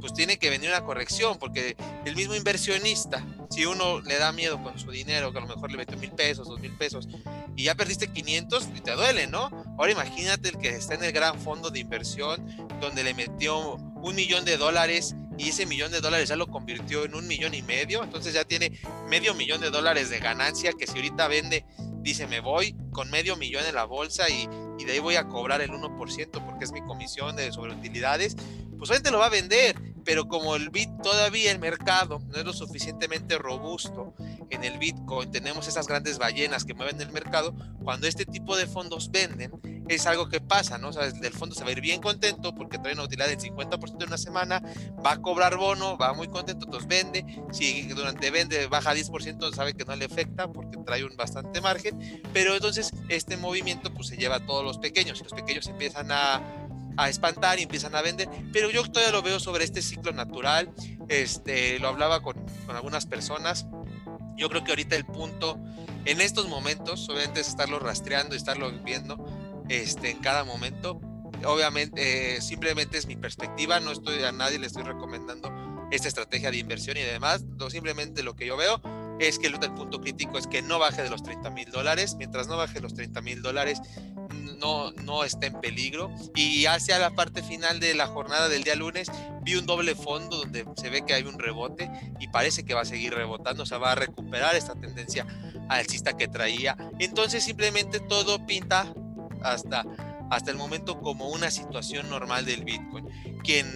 pues 0.00 0.12
tiene 0.14 0.38
que 0.38 0.50
venir 0.50 0.70
una 0.70 0.82
corrección, 0.82 1.38
porque 1.38 1.76
el 2.04 2.16
mismo 2.16 2.34
inversionista, 2.34 3.24
si 3.50 3.66
uno 3.66 4.00
le 4.00 4.18
da 4.18 4.32
miedo 4.32 4.62
con 4.62 4.78
su 4.78 4.90
dinero, 4.90 5.32
que 5.32 5.38
a 5.38 5.42
lo 5.42 5.48
mejor 5.48 5.70
le 5.70 5.78
metió 5.78 5.96
mil 5.98 6.12
pesos, 6.12 6.48
dos 6.48 6.60
mil 6.60 6.76
pesos, 6.76 7.08
y 7.56 7.64
ya 7.64 7.74
perdiste 7.74 8.08
500, 8.08 8.68
y 8.76 8.80
te 8.80 8.92
duele, 8.92 9.26
¿no? 9.26 9.50
Ahora 9.78 9.92
imagínate 9.92 10.50
el 10.50 10.58
que 10.58 10.68
está 10.68 10.94
en 10.94 11.04
el 11.04 11.12
gran 11.12 11.40
fondo 11.40 11.70
de 11.70 11.80
inversión, 11.80 12.46
donde 12.80 13.04
le 13.04 13.14
metió 13.14 13.76
un 13.76 14.14
millón 14.14 14.44
de 14.44 14.56
dólares 14.56 15.14
y 15.38 15.50
ese 15.50 15.66
millón 15.66 15.90
de 15.90 16.00
dólares 16.00 16.28
ya 16.28 16.36
lo 16.36 16.46
convirtió 16.48 17.04
en 17.04 17.14
un 17.14 17.26
millón 17.26 17.54
y 17.54 17.62
medio, 17.62 18.04
entonces 18.04 18.34
ya 18.34 18.44
tiene 18.44 18.78
medio 19.08 19.34
millón 19.34 19.60
de 19.60 19.70
dólares 19.70 20.10
de 20.10 20.18
ganancia 20.18 20.72
que 20.78 20.86
si 20.86 20.96
ahorita 20.96 21.28
vende, 21.28 21.64
dice 22.02 22.26
me 22.26 22.40
voy 22.40 22.76
con 22.92 23.10
medio 23.10 23.36
millón 23.36 23.64
en 23.66 23.74
la 23.74 23.84
bolsa 23.84 24.28
y, 24.28 24.46
de 24.84 24.92
ahí 24.92 24.98
voy 24.98 25.16
a 25.16 25.28
cobrar 25.28 25.60
el 25.60 25.70
1% 25.70 26.30
porque 26.44 26.64
es 26.64 26.72
mi 26.72 26.80
comisión 26.80 27.36
de 27.36 27.52
sobre 27.52 27.72
utilidades, 27.74 28.34
pues 28.78 28.90
obviamente 28.90 29.10
lo 29.10 29.18
va 29.18 29.26
a 29.26 29.30
vender, 29.30 29.76
pero 30.04 30.28
como 30.28 30.56
el 30.56 30.70
bit 30.70 30.90
todavía 31.02 31.52
el 31.52 31.58
mercado 31.58 32.20
no 32.28 32.36
es 32.36 32.44
lo 32.44 32.52
suficientemente 32.52 33.38
robusto 33.38 34.14
en 34.50 34.64
el 34.64 34.78
Bitcoin, 34.78 35.30
tenemos 35.30 35.68
esas 35.68 35.86
grandes 35.86 36.18
ballenas 36.18 36.64
que 36.64 36.74
mueven 36.74 37.00
el 37.00 37.12
mercado, 37.12 37.54
cuando 37.82 38.06
este 38.06 38.26
tipo 38.26 38.56
de 38.56 38.66
fondos 38.66 39.10
venden, 39.10 39.52
es 39.88 40.06
algo 40.06 40.28
que 40.28 40.40
pasa, 40.40 40.78
¿no? 40.78 40.88
O 40.88 40.92
sea, 40.92 41.06
el 41.06 41.32
fondo 41.32 41.54
se 41.54 41.62
va 41.62 41.70
a 41.70 41.72
ir 41.72 41.80
bien 41.80 42.00
contento 42.00 42.54
porque 42.54 42.78
trae 42.78 42.94
una 42.94 43.04
utilidad 43.04 43.28
del 43.28 43.38
50% 43.38 44.02
en 44.02 44.06
una 44.06 44.18
semana, 44.18 44.62
va 45.04 45.12
a 45.12 45.22
cobrar 45.22 45.56
bono, 45.56 45.98
va 45.98 46.12
muy 46.12 46.28
contento, 46.28 46.66
entonces 46.66 46.88
vende, 46.88 47.24
si 47.52 47.88
durante 47.88 48.30
vende 48.30 48.66
baja 48.68 48.94
10%, 48.94 49.52
sabe 49.52 49.74
que 49.74 49.84
no 49.84 49.96
le 49.96 50.04
afecta 50.04 50.50
porque 50.50 50.78
trae 50.86 51.04
un 51.04 51.16
bastante 51.16 51.60
margen, 51.60 52.22
pero 52.32 52.54
entonces 52.54 52.92
este 53.08 53.36
movimiento 53.36 53.92
pues 53.92 54.08
se 54.08 54.16
lleva 54.16 54.36
a 54.36 54.46
todos 54.46 54.64
los 54.64 54.78
pequeños 54.78 55.20
y 55.20 55.24
los 55.24 55.32
pequeños 55.32 55.66
empiezan 55.66 56.12
a 56.12 56.59
a 56.96 57.08
espantar 57.08 57.58
y 57.58 57.62
empiezan 57.62 57.94
a 57.94 58.02
vender, 58.02 58.28
pero 58.52 58.70
yo 58.70 58.82
todavía 58.84 59.12
lo 59.12 59.22
veo 59.22 59.40
sobre 59.40 59.64
este 59.64 59.82
ciclo 59.82 60.12
natural, 60.12 60.70
este, 61.08 61.78
lo 61.78 61.88
hablaba 61.88 62.22
con, 62.22 62.36
con 62.66 62.76
algunas 62.76 63.06
personas, 63.06 63.66
yo 64.36 64.48
creo 64.48 64.64
que 64.64 64.72
ahorita 64.72 64.96
el 64.96 65.04
punto 65.04 65.58
en 66.04 66.20
estos 66.20 66.48
momentos, 66.48 67.08
obviamente 67.08 67.40
es 67.40 67.48
estarlo 67.48 67.78
rastreando 67.78 68.34
y 68.34 68.38
estarlo 68.38 68.72
viendo 68.82 69.24
este, 69.68 70.10
en 70.10 70.18
cada 70.18 70.44
momento, 70.44 71.00
obviamente 71.44 72.36
eh, 72.36 72.40
simplemente 72.40 72.98
es 72.98 73.06
mi 73.06 73.16
perspectiva, 73.16 73.80
no 73.80 73.92
estoy 73.92 74.22
a 74.24 74.32
nadie 74.32 74.58
le 74.58 74.66
estoy 74.66 74.82
recomendando 74.82 75.52
esta 75.90 76.08
estrategia 76.08 76.50
de 76.50 76.58
inversión 76.58 76.96
y 76.96 77.00
demás, 77.00 77.44
simplemente 77.68 78.22
lo 78.22 78.34
que 78.34 78.46
yo 78.46 78.56
veo 78.56 78.80
es 79.20 79.38
que 79.38 79.48
el, 79.48 79.58
punto 79.58 80.00
crítico 80.00 80.38
es 80.38 80.46
que 80.46 80.62
no 80.62 80.78
baje 80.78 81.02
de 81.02 81.10
los 81.10 81.22
30 81.22 81.50
mil 81.50 81.70
dólares. 81.70 82.16
Mientras 82.16 82.48
no 82.48 82.56
baje 82.56 82.80
los 82.80 82.94
30 82.94 83.20
mil 83.20 83.42
dólares, 83.42 83.80
no, 84.58 84.92
no 84.92 85.24
está 85.24 85.46
en 85.46 85.60
peligro. 85.60 86.10
Y 86.34 86.64
hacia 86.64 86.98
la 86.98 87.10
parte 87.10 87.42
final 87.42 87.80
de 87.80 87.94
la 87.94 88.06
jornada 88.06 88.48
del 88.48 88.64
día 88.64 88.74
lunes, 88.76 89.12
vi 89.42 89.56
un 89.56 89.66
doble 89.66 89.94
fondo 89.94 90.38
donde 90.38 90.64
se 90.76 90.88
ve 90.88 91.04
que 91.04 91.12
hay 91.12 91.24
un 91.24 91.38
rebote 91.38 91.90
y 92.18 92.28
parece 92.28 92.64
que 92.64 92.72
va 92.72 92.80
a 92.80 92.86
seguir 92.86 93.14
rebotando, 93.14 93.64
o 93.64 93.66
sea, 93.66 93.78
va 93.78 93.92
a 93.92 93.94
recuperar 93.94 94.54
esta 94.54 94.74
tendencia 94.74 95.26
alcista 95.68 96.16
que 96.16 96.26
traía. 96.26 96.76
Entonces, 96.98 97.44
simplemente 97.44 98.00
todo 98.00 98.46
pinta 98.46 98.94
hasta, 99.42 99.84
hasta 100.30 100.50
el 100.50 100.56
momento 100.56 100.98
como 101.00 101.28
una 101.28 101.50
situación 101.50 102.08
normal 102.08 102.46
del 102.46 102.64
Bitcoin. 102.64 103.06
Quien, 103.44 103.66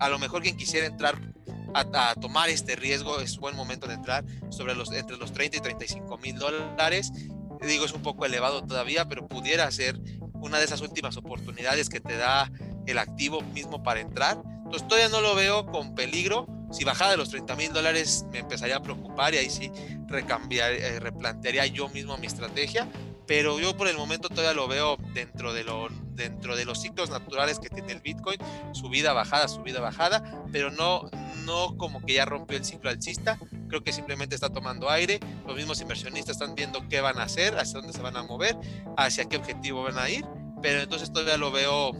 a 0.00 0.08
lo 0.08 0.18
mejor 0.18 0.42
quien 0.42 0.56
quisiera 0.56 0.86
entrar 0.86 1.29
a, 1.74 2.14
tomar 2.14 2.48
este 2.48 2.76
riesgo, 2.76 3.20
es 3.20 3.38
buen 3.38 3.56
momento 3.56 3.86
de 3.86 3.94
entrar 3.94 4.24
sobre 4.50 4.74
los, 4.74 4.92
entre 4.92 5.16
los 5.16 5.32
30 5.32 5.58
y 5.58 5.60
35 5.60 6.18
mil 6.18 6.38
dólares. 6.38 7.12
Digo, 7.60 7.84
es 7.84 7.92
un 7.92 8.02
poco 8.02 8.24
elevado 8.24 8.62
todavía, 8.64 9.06
pero 9.06 9.28
pudiera 9.28 9.70
ser 9.70 10.00
una 10.34 10.58
de 10.58 10.64
esas 10.64 10.80
últimas 10.80 11.16
oportunidades 11.16 11.88
que 11.88 12.00
te 12.00 12.16
da 12.16 12.50
el 12.86 12.98
activo 12.98 13.42
mismo 13.42 13.82
para 13.82 14.00
entrar. 14.00 14.42
Entonces 14.64 14.88
todavía 14.88 15.08
no 15.08 15.20
lo 15.20 15.34
veo 15.34 15.66
con 15.66 15.94
peligro. 15.94 16.46
Si 16.70 16.84
bajara 16.84 17.10
de 17.10 17.16
los 17.16 17.30
30 17.30 17.56
mil 17.56 17.72
dólares 17.72 18.24
me 18.30 18.38
empezaría 18.38 18.76
a 18.76 18.82
preocupar 18.82 19.34
y 19.34 19.38
ahí 19.38 19.50
sí 19.50 19.70
recambiar, 20.06 20.72
eh, 20.72 21.00
replantearía 21.00 21.66
yo 21.66 21.88
mismo 21.88 22.16
mi 22.16 22.26
estrategia 22.26 22.88
pero 23.30 23.60
yo 23.60 23.76
por 23.76 23.86
el 23.86 23.96
momento 23.96 24.28
todavía 24.28 24.54
lo 24.54 24.66
veo 24.66 24.96
dentro 25.14 25.52
de, 25.52 25.62
lo, 25.62 25.86
dentro 26.16 26.56
de 26.56 26.64
los 26.64 26.82
ciclos 26.82 27.10
naturales 27.10 27.60
que 27.60 27.68
tiene 27.68 27.92
el 27.92 28.00
Bitcoin, 28.00 28.40
subida, 28.72 29.12
bajada, 29.12 29.46
subida, 29.46 29.78
bajada, 29.78 30.44
pero 30.50 30.72
no, 30.72 31.08
no 31.44 31.76
como 31.76 32.04
que 32.04 32.14
ya 32.14 32.24
rompió 32.24 32.58
el 32.58 32.64
ciclo 32.64 32.90
alcista, 32.90 33.38
creo 33.68 33.84
que 33.84 33.92
simplemente 33.92 34.34
está 34.34 34.48
tomando 34.48 34.90
aire, 34.90 35.20
los 35.46 35.54
mismos 35.54 35.80
inversionistas 35.80 36.40
están 36.40 36.56
viendo 36.56 36.88
qué 36.88 37.00
van 37.02 37.20
a 37.20 37.22
hacer, 37.22 37.56
hacia 37.56 37.78
dónde 37.78 37.92
se 37.92 38.02
van 38.02 38.16
a 38.16 38.24
mover, 38.24 38.56
hacia 38.96 39.26
qué 39.26 39.36
objetivo 39.36 39.84
van 39.84 40.00
a 40.00 40.10
ir, 40.10 40.26
pero 40.60 40.80
entonces 40.80 41.12
todavía 41.12 41.36
lo 41.36 41.52
veo, 41.52 41.92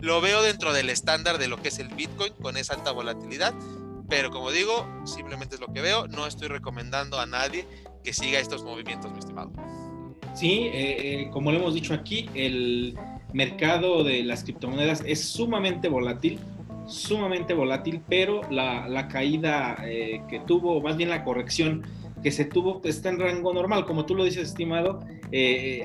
lo 0.00 0.20
veo 0.20 0.42
dentro 0.42 0.72
del 0.72 0.90
estándar 0.90 1.38
de 1.38 1.46
lo 1.46 1.62
que 1.62 1.68
es 1.68 1.78
el 1.78 1.86
Bitcoin 1.90 2.32
con 2.32 2.56
esa 2.56 2.74
alta 2.74 2.90
volatilidad, 2.90 3.54
pero 4.08 4.32
como 4.32 4.50
digo, 4.50 4.84
simplemente 5.04 5.54
es 5.54 5.60
lo 5.60 5.72
que 5.72 5.82
veo, 5.82 6.08
no 6.08 6.26
estoy 6.26 6.48
recomendando 6.48 7.20
a 7.20 7.26
nadie 7.26 7.64
que 8.02 8.12
siga 8.12 8.40
estos 8.40 8.64
movimientos, 8.64 9.12
mi 9.12 9.20
estimado. 9.20 9.52
Sí, 10.38 10.70
eh, 10.72 11.22
eh, 11.22 11.30
como 11.32 11.50
lo 11.50 11.58
hemos 11.58 11.74
dicho 11.74 11.92
aquí, 11.92 12.30
el 12.32 12.96
mercado 13.32 14.04
de 14.04 14.22
las 14.22 14.44
criptomonedas 14.44 15.02
es 15.04 15.24
sumamente 15.24 15.88
volátil, 15.88 16.38
sumamente 16.86 17.54
volátil, 17.54 18.02
pero 18.08 18.42
la, 18.48 19.08
caída 19.08 19.76
eh, 19.84 20.22
que 20.28 20.38
tuvo, 20.38 20.80
más 20.80 20.96
bien 20.96 21.10
la 21.10 21.24
corrección 21.24 21.82
que 22.22 22.30
se 22.30 22.44
tuvo, 22.44 22.80
está 22.84 23.08
en 23.08 23.18
rango 23.18 23.52
normal. 23.52 23.84
Como 23.84 24.06
tú 24.06 24.14
lo 24.14 24.22
dices, 24.22 24.50
estimado, 24.50 25.00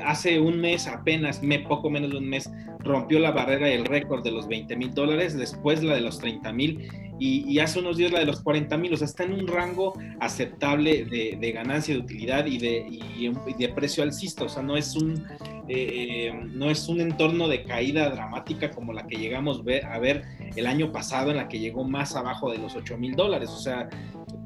hace 0.06 0.40
un 0.40 0.62
mes, 0.62 0.86
apenas 0.86 1.42
me, 1.42 1.58
poco 1.58 1.90
menos 1.90 2.12
de 2.12 2.18
un 2.18 2.30
mes, 2.30 2.48
rompió 2.78 3.18
la 3.18 3.32
barrera 3.32 3.72
y 3.72 3.74
el 3.74 3.86
récord 3.86 4.24
de 4.24 4.34
los 4.34 4.48
20 4.48 4.76
mil 4.76 4.94
dólares, 4.94 5.36
después 5.36 5.82
la 5.82 5.96
de 5.96 6.02
los 6.02 6.20
30 6.20 6.54
mil 6.54 6.88
y, 7.20 7.60
hace 7.60 7.80
unos 7.80 7.98
días 7.98 8.12
la 8.12 8.20
de 8.20 8.26
los 8.26 8.42
40 8.42 8.78
mil, 8.78 8.94
o 8.94 8.98
sea, 8.98 9.06
está 9.06 9.24
en 9.24 9.34
un 9.34 9.48
rango 9.48 9.94
aceptable 10.20 11.06
de, 11.06 11.52
ganancia, 11.52 11.94
de 11.94 12.00
utilidad 12.02 12.46
y 12.46 12.58
de, 12.58 13.70
precio 13.76 14.04
alcista, 14.04 14.46
o 14.46 14.50
sea, 14.50 14.64
no 14.64 14.78
es 14.78 14.96
un... 14.96 15.26
Eh, 15.70 16.30
no 16.52 16.70
es 16.70 16.90
un 16.90 17.00
entorno 17.00 17.48
de 17.48 17.64
caída 17.64 18.10
dramática 18.10 18.70
como 18.70 18.92
la 18.92 19.08
que 19.08 19.16
llegamos 19.16 19.62
a 19.90 19.98
ver 19.98 20.24
el 20.58 20.68
año 20.68 20.92
pasado, 20.92 21.32
en 21.32 21.38
la 21.38 21.48
que 21.48 21.58
llegó 21.58 21.86
más 21.86 22.18
abajo 22.18 22.52
de 22.52 22.58
los 22.58 22.76
8 22.76 22.98
mil 22.98 23.16
dólares. 23.16 23.50
O 23.50 23.58
sea, 23.58 23.88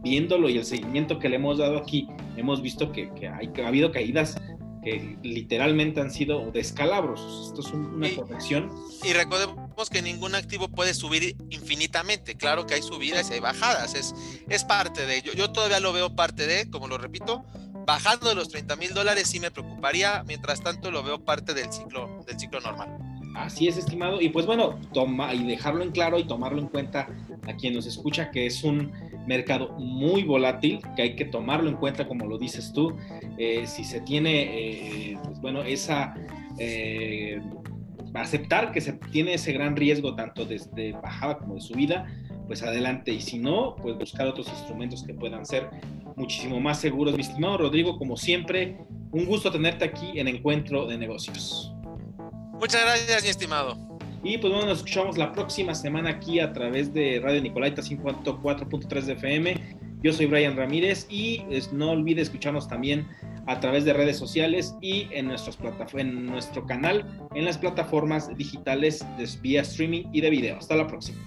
viéndolo 0.04 0.48
y 0.48 0.58
el 0.58 0.66
seguimiento 0.66 1.18
que 1.18 1.30
le 1.30 1.38
hemos 1.38 1.58
dado 1.58 1.78
aquí, 1.78 2.08
hemos 2.36 2.62
visto 2.62 2.92
que, 2.92 3.10
hay, 3.28 3.50
ha 3.64 3.68
habido 3.68 3.92
caídas 3.92 4.40
que 4.88 5.18
literalmente 5.22 6.00
han 6.00 6.12
sido 6.12 6.50
descalabros. 6.52 7.50
Esto 7.50 7.60
es 7.60 7.74
una 7.74 8.10
corrección. 8.16 8.72
Y 9.04 9.12
recordemos 9.12 9.90
que 9.90 10.02
ningún 10.02 10.34
activo 10.34 10.70
puede 10.70 10.94
subir 10.94 11.36
infinitamente. 11.50 12.36
Claro 12.36 12.66
que 12.66 12.76
hay 12.76 12.82
subidas 12.82 13.30
y 13.30 13.34
hay 13.34 13.40
bajadas. 13.42 13.96
Es, 13.96 14.16
es 14.48 14.64
parte 14.64 15.06
de 15.06 15.18
ello. 15.18 15.34
Yo 15.34 15.52
todavía 15.52 15.82
lo 15.82 15.92
veo 15.92 16.16
parte 16.16 16.48
de, 16.48 16.70
como 16.70 16.88
lo 16.88 16.98
repito, 16.98 17.44
bajando 17.86 18.30
de 18.30 18.36
los 18.36 18.48
30 18.48 18.78
mil 18.78 18.94
dólares 18.94 19.28
sí 19.28 19.42
me 19.42 19.52
preocuparía. 19.52 20.24
Mientras 20.26 20.64
tanto 20.64 20.90
lo 20.90 21.04
veo 21.04 21.20
parte 21.20 21.54
del 21.54 21.70
ciclo, 21.70 22.24
del 22.26 22.40
ciclo 22.40 22.62
normal. 22.62 22.98
Así 23.36 23.68
es, 23.68 23.76
estimado. 23.76 24.22
Y 24.22 24.30
pues 24.30 24.46
bueno, 24.46 24.80
toma 24.94 25.34
y 25.34 25.46
dejarlo 25.46 25.84
en 25.84 25.92
claro 25.92 26.18
y 26.18 26.24
tomarlo 26.24 26.62
en 26.62 26.68
cuenta 26.68 27.10
a 27.46 27.54
quien 27.58 27.74
nos 27.74 27.86
escucha 27.86 28.32
que 28.32 28.46
es 28.46 28.64
un 28.64 28.94
mercado 29.28 29.74
muy 29.78 30.24
volátil, 30.24 30.80
que 30.96 31.02
hay 31.04 31.16
que 31.16 31.26
tomarlo 31.26 31.70
en 31.70 31.76
cuenta, 31.76 32.08
como 32.08 32.26
lo 32.26 32.38
dices 32.38 32.74
tú. 32.74 32.96
Eh, 33.38 33.68
si 33.68 33.84
se 33.84 34.02
tiene, 34.02 35.12
eh, 35.12 35.18
pues 35.24 35.40
bueno, 35.42 35.62
esa... 35.64 36.16
Eh, 36.58 37.40
aceptar 38.14 38.72
que 38.72 38.82
se 38.82 38.94
tiene 38.94 39.34
ese 39.34 39.52
gran 39.54 39.76
riesgo 39.76 40.16
tanto 40.16 40.46
de, 40.46 40.92
bajada 41.02 41.38
como 41.38 41.56
de 41.56 41.62
subida, 41.62 42.08
pues 42.48 42.64
adelante. 42.64 43.12
Y 43.12 43.22
si 43.22 43.38
no, 43.38 43.76
pues 43.76 43.98
buscar 43.98 44.28
otros 44.28 44.48
instrumentos 44.48 45.04
que 45.04 45.14
puedan 45.14 45.46
ser 45.46 45.70
muchísimo 46.16 46.60
más 46.60 46.80
seguros. 46.80 47.16
Mi 47.16 47.22
estimado 47.22 47.58
Rodrigo, 47.58 47.98
como 47.98 48.18
siempre, 48.18 48.78
un 49.12 49.26
gusto 49.26 49.52
tenerte 49.52 49.86
aquí 49.86 50.20
en 50.20 50.28
Encuentro 50.28 50.88
de 50.88 50.98
Negocios. 50.98 51.74
Muchas 52.60 52.82
gracias, 52.82 53.24
mi 53.24 53.30
estimado. 53.30 53.97
Y 54.24 54.38
pues 54.38 54.52
bueno, 54.52 54.68
nos 54.68 54.80
escuchamos 54.80 55.18
la 55.18 55.32
próxima 55.32 55.76
semana 55.76 56.10
aquí 56.10 56.40
a 56.40 56.52
través 56.54 56.94
de 56.94 57.20
Radio 57.24 57.42
Nicolaita 57.42 57.82
54.3 57.82 59.02
de 59.02 59.14
FM. 59.14 59.78
Yo 60.04 60.14
soy 60.14 60.26
Brian 60.28 60.56
Ramírez 60.56 61.08
y 61.10 61.44
no 61.72 61.92
olvide 61.92 62.22
escucharnos 62.22 62.68
también 62.68 63.08
a 63.48 63.60
través 63.60 63.86
de 63.86 63.94
redes 63.94 64.18
sociales 64.18 64.76
y 64.82 65.08
en, 65.12 65.28
nuestro 65.28 66.66
canal 66.66 67.06
en 67.34 67.46
las 67.46 67.58
plataformas 67.58 68.36
digitales 68.38 69.06
de 69.18 69.28
vía 69.42 69.62
streaming 69.62 70.04
y 70.12 70.22
de 70.22 70.30
video. 70.30 70.58
Hasta 70.58 70.76
la 70.76 70.88
próxima. 70.88 71.18